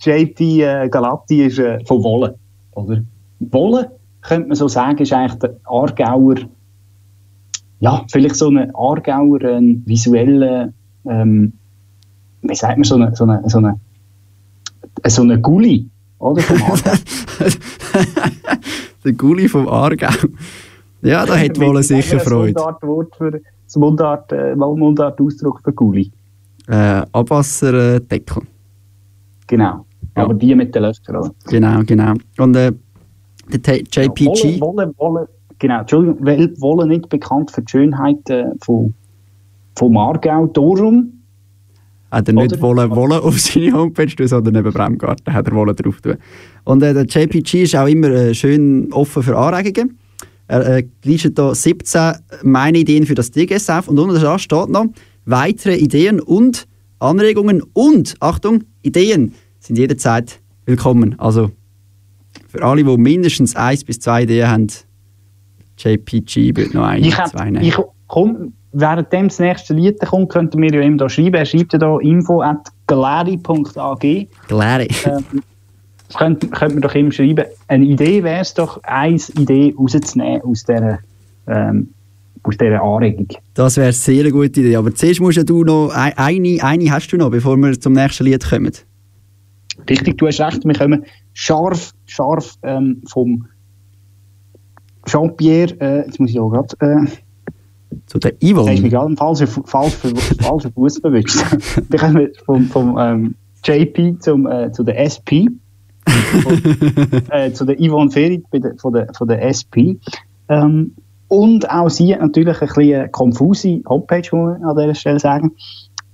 [0.00, 2.34] JP äh, Galati ist äh, von Wolle,
[2.72, 3.00] oder?
[3.38, 3.92] Wolle,
[4.22, 6.34] könnte man so sagen, ist eigentlich der Aargauer,
[7.78, 10.72] ja, vielleicht so ein Aargauer äh, visueller,
[11.08, 11.52] ähm,
[12.42, 13.78] wie sagt man, so eine, so eine, so eine,
[15.10, 15.88] so eine Gulli,
[16.18, 16.42] oder?
[16.42, 16.58] Vom
[19.04, 20.08] der Gulli vom Aargau.
[21.02, 22.54] Ja, da hat wohl sicher Freude.
[22.54, 26.10] Das Mundartwort für das Mundart, äh, Mundart-Ausdruck für Gulli.
[26.68, 28.42] Äh, Abwasserdeckel.
[29.46, 29.84] Genau.
[30.14, 31.30] Aber die mit den Löchern, oder?
[31.48, 32.14] Genau, genau.
[32.38, 32.72] Und äh,
[33.48, 34.60] der JPG.
[34.60, 35.28] Wolle, Wolle, Wolle,
[35.58, 36.24] genau, Entschuldigung,
[36.60, 38.94] Wolle nicht bekannt für die Schönheit äh, von,
[39.76, 40.46] vom Aargau.
[40.46, 41.13] Darum
[42.14, 45.74] hat er nicht wollen, wollen auf seine Homepage tun, sondern eben Bremgarten hat er wollen
[45.74, 46.16] drauf tun.
[46.64, 49.98] Und äh, der JPG ist auch immer äh, schön offen für Anregungen.
[50.46, 54.68] Er äh, listet hier 17 meine Ideen für das DGS auf und unter dran steht
[54.68, 54.86] noch
[55.24, 56.66] weitere Ideen und
[56.98, 61.18] Anregungen und, Achtung, Ideen sind jederzeit willkommen.
[61.18, 61.50] Also
[62.48, 64.66] für alle, die mindestens eins bis zwei Ideen haben,
[65.78, 67.64] JPG wird noch eine, Ich, zwei hab, nehmen.
[67.64, 67.76] ich
[68.74, 71.34] komm, währenddem das nächste Lied kommt, könnten wir ja ihm da schreiben.
[71.34, 74.28] Er schreibt ja da info at galari.ag.
[74.48, 74.88] Glary.
[75.06, 75.24] Ähm,
[76.08, 77.44] das könnte, man doch ihm schreiben.
[77.68, 80.98] Eine Idee wäre es doch, eine Idee rauszunehmen aus dieser,
[81.46, 81.90] ähm,
[82.42, 83.28] aus dieser Anregung.
[83.54, 84.76] Das wäre eine sehr gute Idee.
[84.76, 87.94] Aber zuerst musst ja du noch ein- eine, eine hast du noch, bevor wir zum
[87.94, 88.72] nächsten Lied kommen.
[89.88, 93.46] Richtig, du hast recht, wir kommen scharf, scharf ähm, vom
[95.06, 97.06] Jean-Pierre, äh, jetzt muss ich auch gerade, äh,
[98.06, 98.88] Zu der Hast du mich Yvonne.
[98.88, 101.44] gerade im falschen, falschen, falschen Fuß verwischt.
[101.90, 103.34] Dann kommen wir vom, vom ähm,
[103.64, 105.48] JP zum, äh, zu der SP.
[106.06, 106.62] Von,
[107.30, 108.44] äh, zu der Yvonne Ferit
[108.78, 109.96] von, der, von der SP.
[110.48, 110.92] Ähm,
[111.28, 115.18] und auch sie hat natürlich ein bisschen eine konfuse Homepage, muss man an dieser Stelle
[115.18, 115.52] sagen.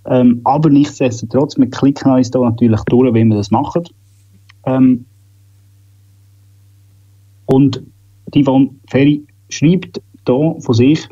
[0.07, 3.85] Ähm, aber nichtsdestotrotz, wir klicken uns da natürlich durch, wie wir das machen.
[4.65, 5.05] Ähm,
[7.47, 7.83] und
[8.33, 11.09] die Yvonne Ferry schreibt da von sich,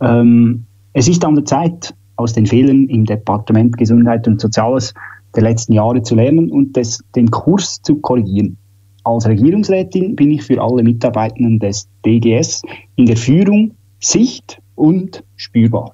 [0.00, 4.94] ähm, es ist an der Zeit, aus den Fehlern im Departement Gesundheit und Soziales
[5.34, 8.56] der letzten Jahre zu lernen und des, den Kurs zu korrigieren.
[9.02, 12.62] Als Regierungsrätin bin ich für alle Mitarbeitenden des DGS
[12.96, 15.90] in der Führung sicht- und spürbar.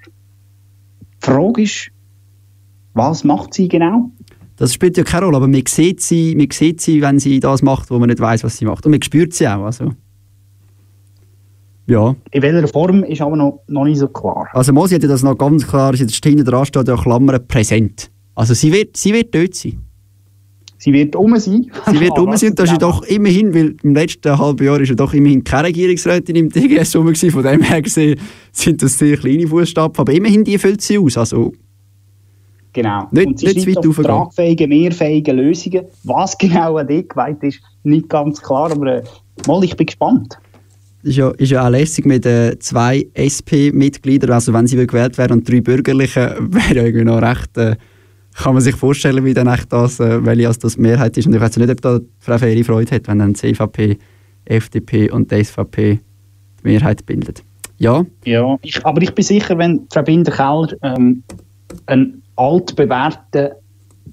[1.20, 1.90] Frage ist,
[2.94, 4.10] was macht sie genau?
[4.56, 7.62] Das spielt ja keine Rolle, aber man sieht sie, man sieht sie wenn sie das
[7.62, 8.84] macht, wo man nicht weiß, was sie macht.
[8.84, 9.64] Und man spürt sie auch.
[9.64, 9.92] Also.
[11.90, 12.14] Ja.
[12.30, 14.46] In welcher Form ist aber noch, noch nicht so klar.
[14.52, 17.44] Also Mosi hat ja das noch ganz klar, ist jetzt hinten dran steht ja Klammern
[17.48, 18.12] präsent.
[18.36, 19.80] Also sie wird, sie wird dort sein.
[20.78, 21.66] Sie wird um sein.
[21.90, 24.64] Sie wird um sein und das sie ist genau doch immerhin, weil im letzten halben
[24.64, 28.20] Jahr ist ja doch immerhin keine Regierungsrätin im DGS rum gewesen, von dem her gesehen
[28.52, 31.18] sind das sehr kleine Fußstapfen, aber immerhin die füllt sie aus.
[31.18, 31.52] Also
[32.72, 33.08] Genau.
[33.10, 35.86] Nicht- und sie nicht weit auf tragfähige, mehrfähige Lösungen.
[36.04, 39.02] Was genau an dort geweiht ist, nicht ganz klar, aber äh,
[39.48, 40.38] mal, ich bin gespannt.
[41.02, 45.38] Ist ja, ist ja auch lässig mit äh, zwei SP-Mitgliedern, also wenn sie gewählt werden
[45.38, 47.76] und drei Bürgerliche, wäre ja irgendwie noch recht, äh,
[48.34, 51.26] kann man sich vorstellen, wie dann das, äh, welche als das Mehrheit ist.
[51.26, 53.98] Und ich weiß nicht, ob da Frau Ferry Freude hat, wenn dann CVP,
[54.44, 55.98] FDP und die SVP
[56.62, 57.42] die Mehrheit bildet.
[57.78, 61.22] Ja, Ja, ich, aber ich bin sicher, wenn Frau Binder-Keller ähm,
[61.86, 63.50] einen altbewährten,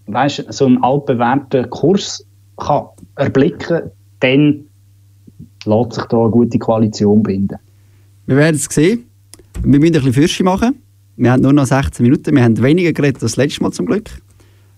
[0.07, 2.25] weißt, so einen altbewährten Kurs
[2.57, 2.85] kann
[3.15, 4.65] erblicken dann
[5.67, 7.57] lässt sich da eine gute Koalition binden.
[8.25, 9.05] wir werden es sehen.
[9.63, 10.75] Wir müssen ein bisschen Fürsche machen.
[11.15, 12.35] Wir haben nur noch 16 Minuten.
[12.35, 14.09] Wir haben weniger geredet als das letzte Mal zum Glück.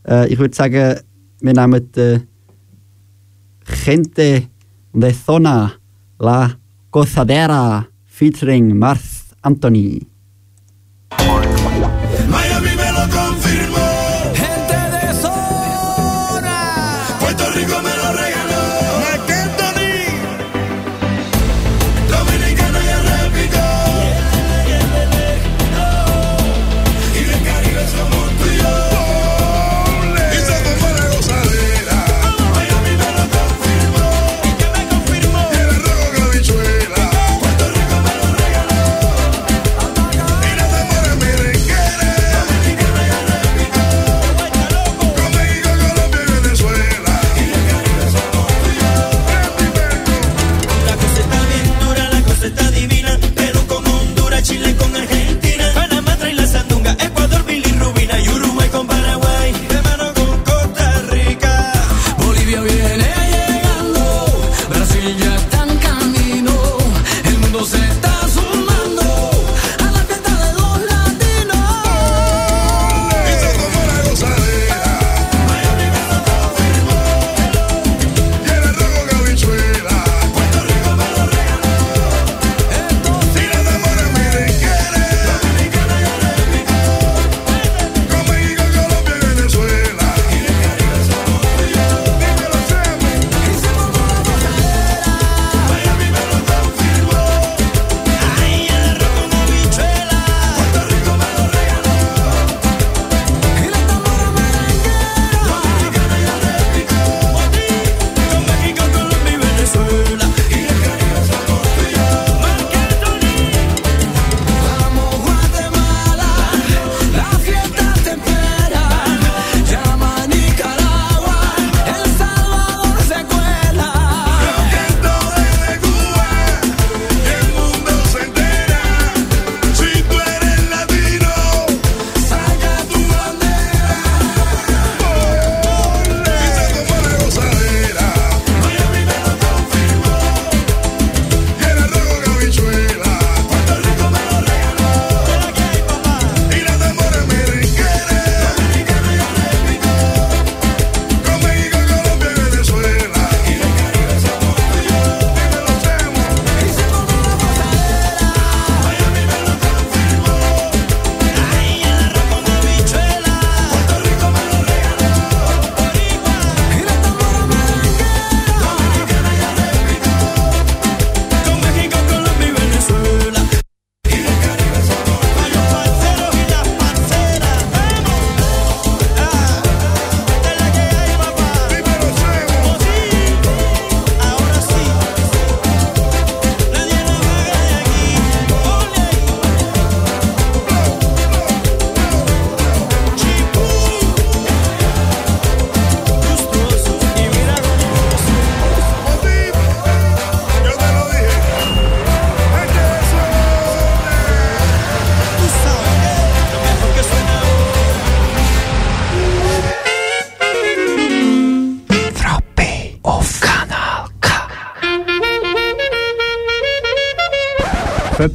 [0.08, 1.00] Äh, ich würde sagen,
[1.42, 2.22] wir nehmen die
[3.86, 4.44] Gente
[4.94, 5.74] de Zona
[6.20, 6.52] La
[6.92, 10.06] Gozadera featuring Marth Anthony.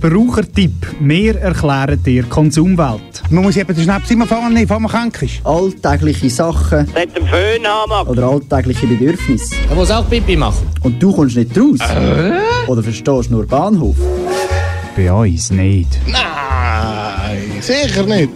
[0.05, 0.87] Verbrauchertipp.
[1.01, 3.23] Wir erklären dir Konsumwelt.
[3.31, 5.41] Man muss eben den Schnaps immer fahren, bevor man krank ist.
[5.47, 8.09] Alltägliche Sachen Nicht den Föhn haben.
[8.11, 9.55] oder alltägliche Bedürfnisse.
[9.67, 10.69] Er muss auch Pipi machen.
[10.83, 11.79] Und du kommst nicht raus?
[12.67, 13.97] Oder verstehst nur Bahnhof?
[14.95, 15.99] Bei uns nicht.
[16.07, 18.29] Nein, sicher nicht.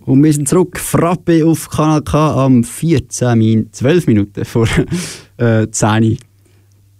[0.00, 0.80] Und wir sind zurück.
[0.80, 4.66] Frappe auf Kanal K am 14 Min 12 Minuten vor
[5.40, 6.16] äh, 10 Uhr.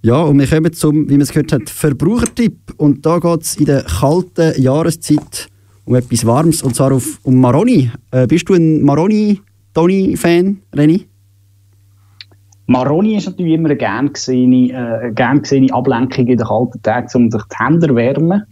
[0.03, 2.73] Ja, und wir kommen zum, wie man es gehört hat, Verbrauchertipp.
[2.79, 5.49] Und da geht es in der kalten Jahreszeit
[5.85, 7.91] um etwas Warmes, und zwar auf, um Maroni.
[8.11, 11.07] Äh, bist du ein Maroni-Toni-Fan, Reni?
[12.67, 17.09] Maroni ist natürlich immer eine gern gesehene, äh, gern gesehene Ablenkung in den kalten Tagen,
[17.15, 18.45] um sich die Hände zu wärmen.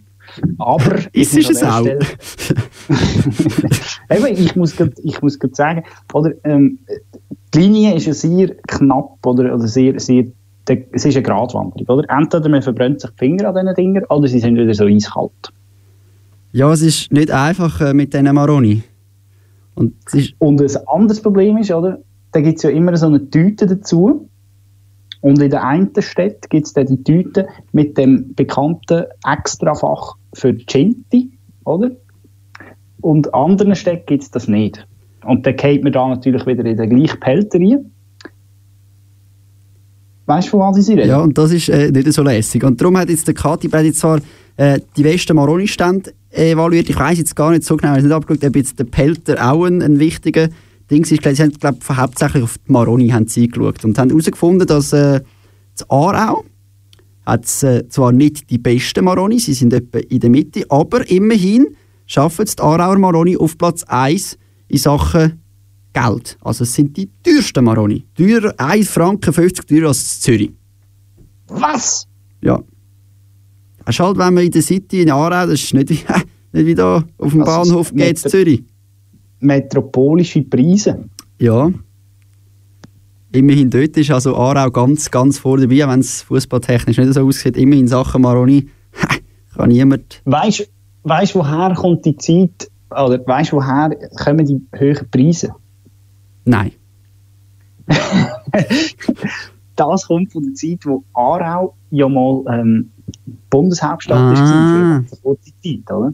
[0.57, 1.85] Aber Ist es auch?
[4.09, 5.83] Eben, ich muss grad, ich muss grad sagen,
[6.13, 6.79] oder, ähm,
[7.53, 10.25] die Linie ist ja sehr knapp oder, oder sehr, sehr,
[10.91, 11.87] es ist eine Gratwanderung.
[11.87, 12.09] Oder?
[12.09, 15.51] Entweder man verbrennt sich die Finger an diesen Dingern oder sie sind wieder so eiskalt.
[16.51, 18.83] Ja, es ist nicht einfach äh, mit diesen Maroni.
[19.75, 21.99] Und es ist, Und ein anderes Problem ist, oder,
[22.31, 24.27] da gibt es ja immer so eine Tüte dazu.
[25.21, 30.57] Und in der einen Stadt gibt es dann die Tüte mit dem bekannten Extrafach für
[30.57, 31.31] Cinti,
[31.65, 31.91] oder?
[33.01, 34.87] Und in anderen Städten gibt es das nicht.
[35.25, 37.91] Und dann geht man da natürlich wieder in den gleichen Pelter rein.
[40.25, 41.07] Weißt du, von was ich rede?
[41.07, 42.63] Ja, und das ist äh, nicht so lässig.
[42.63, 44.19] Und darum hat jetzt der Kati Brady zwar
[44.57, 46.89] äh, die besten Maroni-Stände evaluiert.
[46.89, 49.51] Ich weiß jetzt gar nicht so genau, ich habe nicht abgeschaut, ob jetzt der Pelter
[49.51, 50.49] auch ein, ein wichtiger
[50.91, 51.11] Ding ist.
[51.11, 54.93] Ich glaube, Sie haben glaub, hauptsächlich auf die Maroni haben geschaut und haben herausgefunden, dass
[54.93, 55.21] äh,
[55.75, 56.43] das Aarau
[57.25, 61.67] hat äh, zwar nicht die besten Maroni, sie sind etwa in der Mitte, aber immerhin
[62.05, 64.37] schaffen es die Aarauer Maroni auf Platz 1
[64.69, 65.41] in Sachen
[65.93, 66.37] Geld.
[66.41, 68.05] Also es sind die teuersten Maroni.
[68.15, 70.51] Teurer, 1 Franken 50 teurer als Zürich.
[71.47, 72.07] Was?
[72.41, 72.61] Ja.
[73.85, 75.99] Es ist halt, wenn man in der City in Aarau, das ist nicht wie,
[76.53, 78.63] nicht wie da auf dem Das ist Bahnhof geht der- Zürich.
[79.39, 81.05] Metropolische Preise.
[81.39, 81.71] Ja.
[83.31, 87.57] Immerhin dort ist also Aarau ganz, ganz vorne dabei, wenn es fußballtechnisch nicht so aussieht.
[87.57, 88.67] Immerhin Sachen Maroni
[89.55, 90.21] kann niemand.
[90.25, 93.91] Weißt du, woher kommt die Zeit, oder weißt du, woher
[94.23, 95.55] kommen die höheren Preise?
[96.45, 96.71] Nein.
[99.75, 102.91] das kommt von der Zeit, wo Aarau ja mal ähm,
[103.49, 104.99] Bundeshauptstadt Ah.
[105.03, 106.13] ist für kurze Zeit, oder?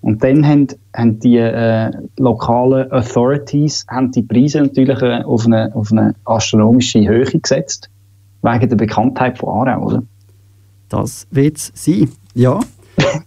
[0.00, 5.74] Und dann haben, haben die äh, lokalen Authorities haben die Preise natürlich äh, auf, eine,
[5.74, 7.90] auf eine astronomische Höhe gesetzt,
[8.42, 10.02] wegen der Bekanntheit von Aarau, oder?
[10.88, 12.08] Das wird es sein.
[12.34, 12.60] Ja.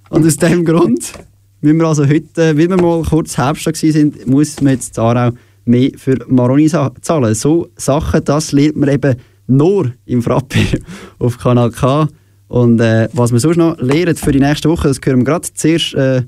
[0.09, 1.13] Und aus dem Grund
[1.61, 5.31] müssen wir also heute, weil wir mal kurz Herbststag sind, muss man jetzt Aarau
[5.65, 7.35] mehr für Maroni zahlen.
[7.35, 9.15] So Sachen, das lernt man eben
[9.47, 10.59] nur im Frappe
[11.19, 12.07] auf Kanal K.
[12.47, 15.47] Und äh, was wir sonst noch lernen für die nächste Woche, das hören wir gerade
[15.53, 16.23] zuerst äh,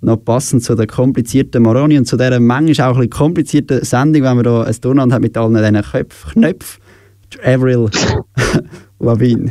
[0.00, 4.22] noch passend zu der komplizierten Maroni und zu dieser manchmal auch ein bisschen komplizierten Sendung,
[4.22, 6.82] wenn man da ein Durcheinander hat mit allen diesen Köpf Knöpfen.
[7.44, 7.88] Avril
[8.98, 9.50] Lavigne.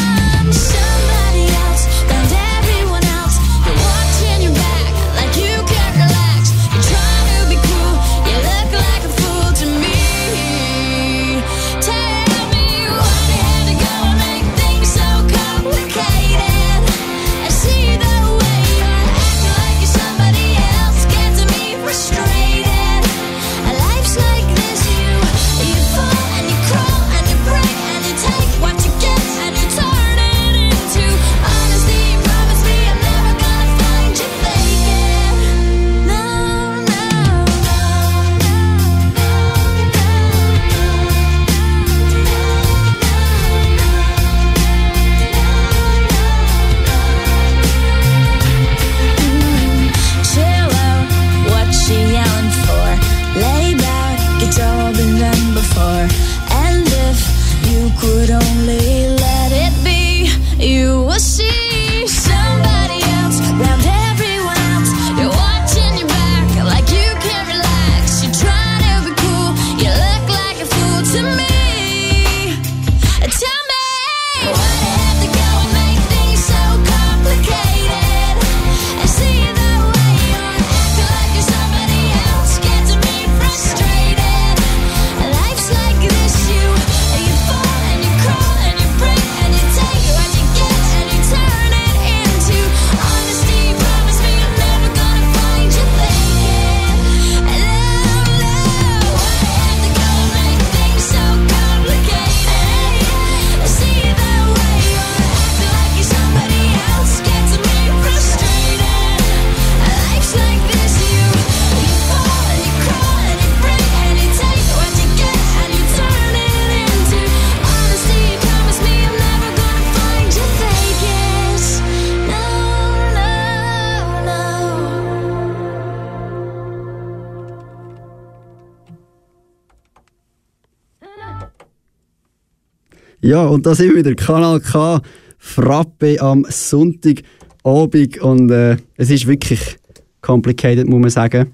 [133.31, 134.13] Ja, und da sind wir wieder.
[134.13, 134.99] Kanal K,
[135.37, 138.21] Frappe am Sonntagabend.
[138.21, 139.77] Und äh, es ist wirklich
[140.19, 141.53] complicated, muss man sagen.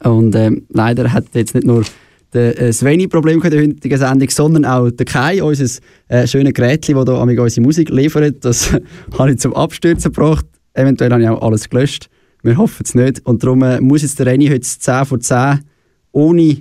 [0.00, 1.84] Und ähm, leider hat jetzt nicht nur
[2.34, 6.52] der äh, Sveni Problem in der heutigen Sendung, sondern auch der Kai, unser äh, schönes
[6.52, 8.44] Gerät, das hier unsere Musik liefert.
[8.44, 8.70] Das
[9.18, 10.44] habe ich zum Abstürzen gebracht.
[10.74, 12.10] Eventuell habe ich auch alles gelöscht.
[12.42, 13.24] Wir hoffen es nicht.
[13.24, 15.60] Und darum äh, muss jetzt der Reni heute 10 vor 10
[16.12, 16.58] ohne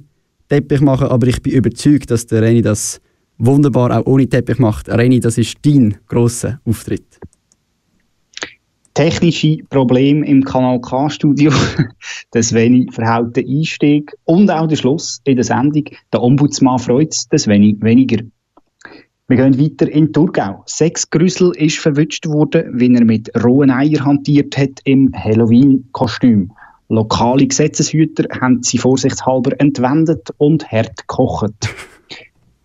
[0.48, 1.10] Teppich machen.
[1.10, 3.02] Aber ich bin überzeugt, dass der Reni das
[3.38, 4.90] wunderbar auch ohne Teppich macht.
[4.90, 7.20] Reni, das ist dein grosser Auftritt.
[8.94, 11.52] technische Probleme im Kanal K-Studio,
[12.32, 15.86] das wenig verhalte Einstieg und auch der Schluss in der Sendung.
[16.12, 18.24] Der Ombudsmann freut es, das wenig weniger.
[19.28, 20.64] Wir gehen weiter in Thurgau.
[20.66, 26.52] Sechs Grüssel ist verwünscht worden, wie er mit rohen Eier hantiert hat im Halloween-Kostüm.
[26.90, 31.54] Lokale Gesetzeshüter haben sie vorsichtshalber entwendet und hart gekocht.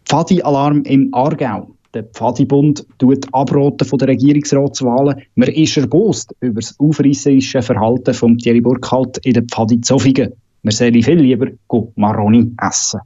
[0.08, 1.74] Pfadi-Alarm im Aargau.
[1.94, 5.22] Der Pfadi-Bund tut abraten von den Regierungsratswahlen.
[5.36, 10.32] Man ist erbost über das aufreisserische Verhalten von Thierry Burkhalter in der Pfadi Zofingen.
[10.62, 11.48] Man soll viel lieber
[11.96, 13.00] Maroni essen.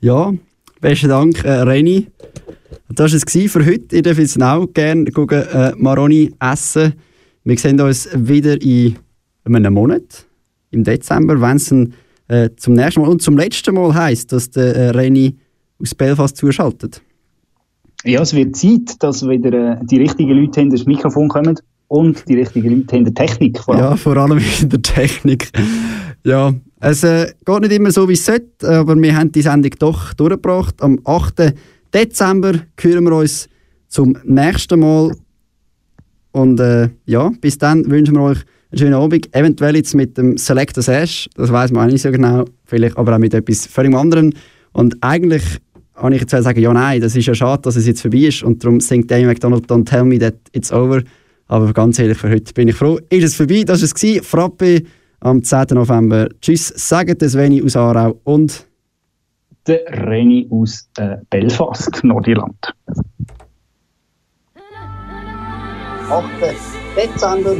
[0.00, 0.32] Ja,
[0.80, 2.06] besten Dank, äh, Reni.
[2.88, 3.96] Das war es für heute.
[3.96, 6.94] Ihr dürft jetzt auch gerne äh, Maroni essen.
[7.44, 8.96] Wir sehen uns wieder in
[9.44, 10.26] einem Monat,
[10.70, 11.72] im Dezember, wenn es
[12.28, 15.36] äh, zum nächsten Mal und zum letzten Mal heisst, dass der äh, Reni
[15.82, 17.02] aus Belfast zuschaltet.
[18.04, 21.58] Ja, es wird Zeit, dass wieder äh, die richtigen Leute hinter das Mikrofon kommen
[21.88, 23.58] und die richtigen Leute hinter Technik.
[23.58, 23.84] Vor allem.
[23.84, 25.50] Ja, vor allem in der Technik.
[26.24, 29.70] ja, es äh, geht nicht immer so, wie es sollte, aber wir haben die Sendung
[29.78, 30.82] doch durchgebracht.
[30.82, 31.54] Am 8.
[31.94, 33.48] Dezember hören wir uns
[33.88, 35.14] zum nächsten Mal.
[36.32, 38.38] Und äh, ja, bis dann wünschen wir euch
[38.70, 39.32] einen schönen Abend.
[39.34, 43.14] Eventuell jetzt mit dem Selector Sash, das weiß man auch nicht so genau, vielleicht aber
[43.14, 44.32] auch mit etwas völlig anderem.
[44.72, 45.42] Und eigentlich
[45.94, 48.42] habe ich jetzt sagen, ja nein, das ist ja schade, dass es jetzt vorbei ist
[48.42, 51.02] und darum singt Dave McDonald «Don't tell me that it's over».
[51.48, 52.98] Aber ganz ehrlich, für heute bin ich froh.
[53.10, 53.94] Ist es vorbei, das war es.
[53.94, 54.24] gewesen.
[54.24, 54.82] Frappe
[55.20, 55.66] am 10.
[55.72, 56.28] November.
[56.40, 58.66] Tschüss, sagt es Veni aus Aarau und
[59.66, 62.74] Der Reni aus äh, Belfast, Nordirland.
[66.08, 66.24] 8.
[66.96, 67.56] Dezember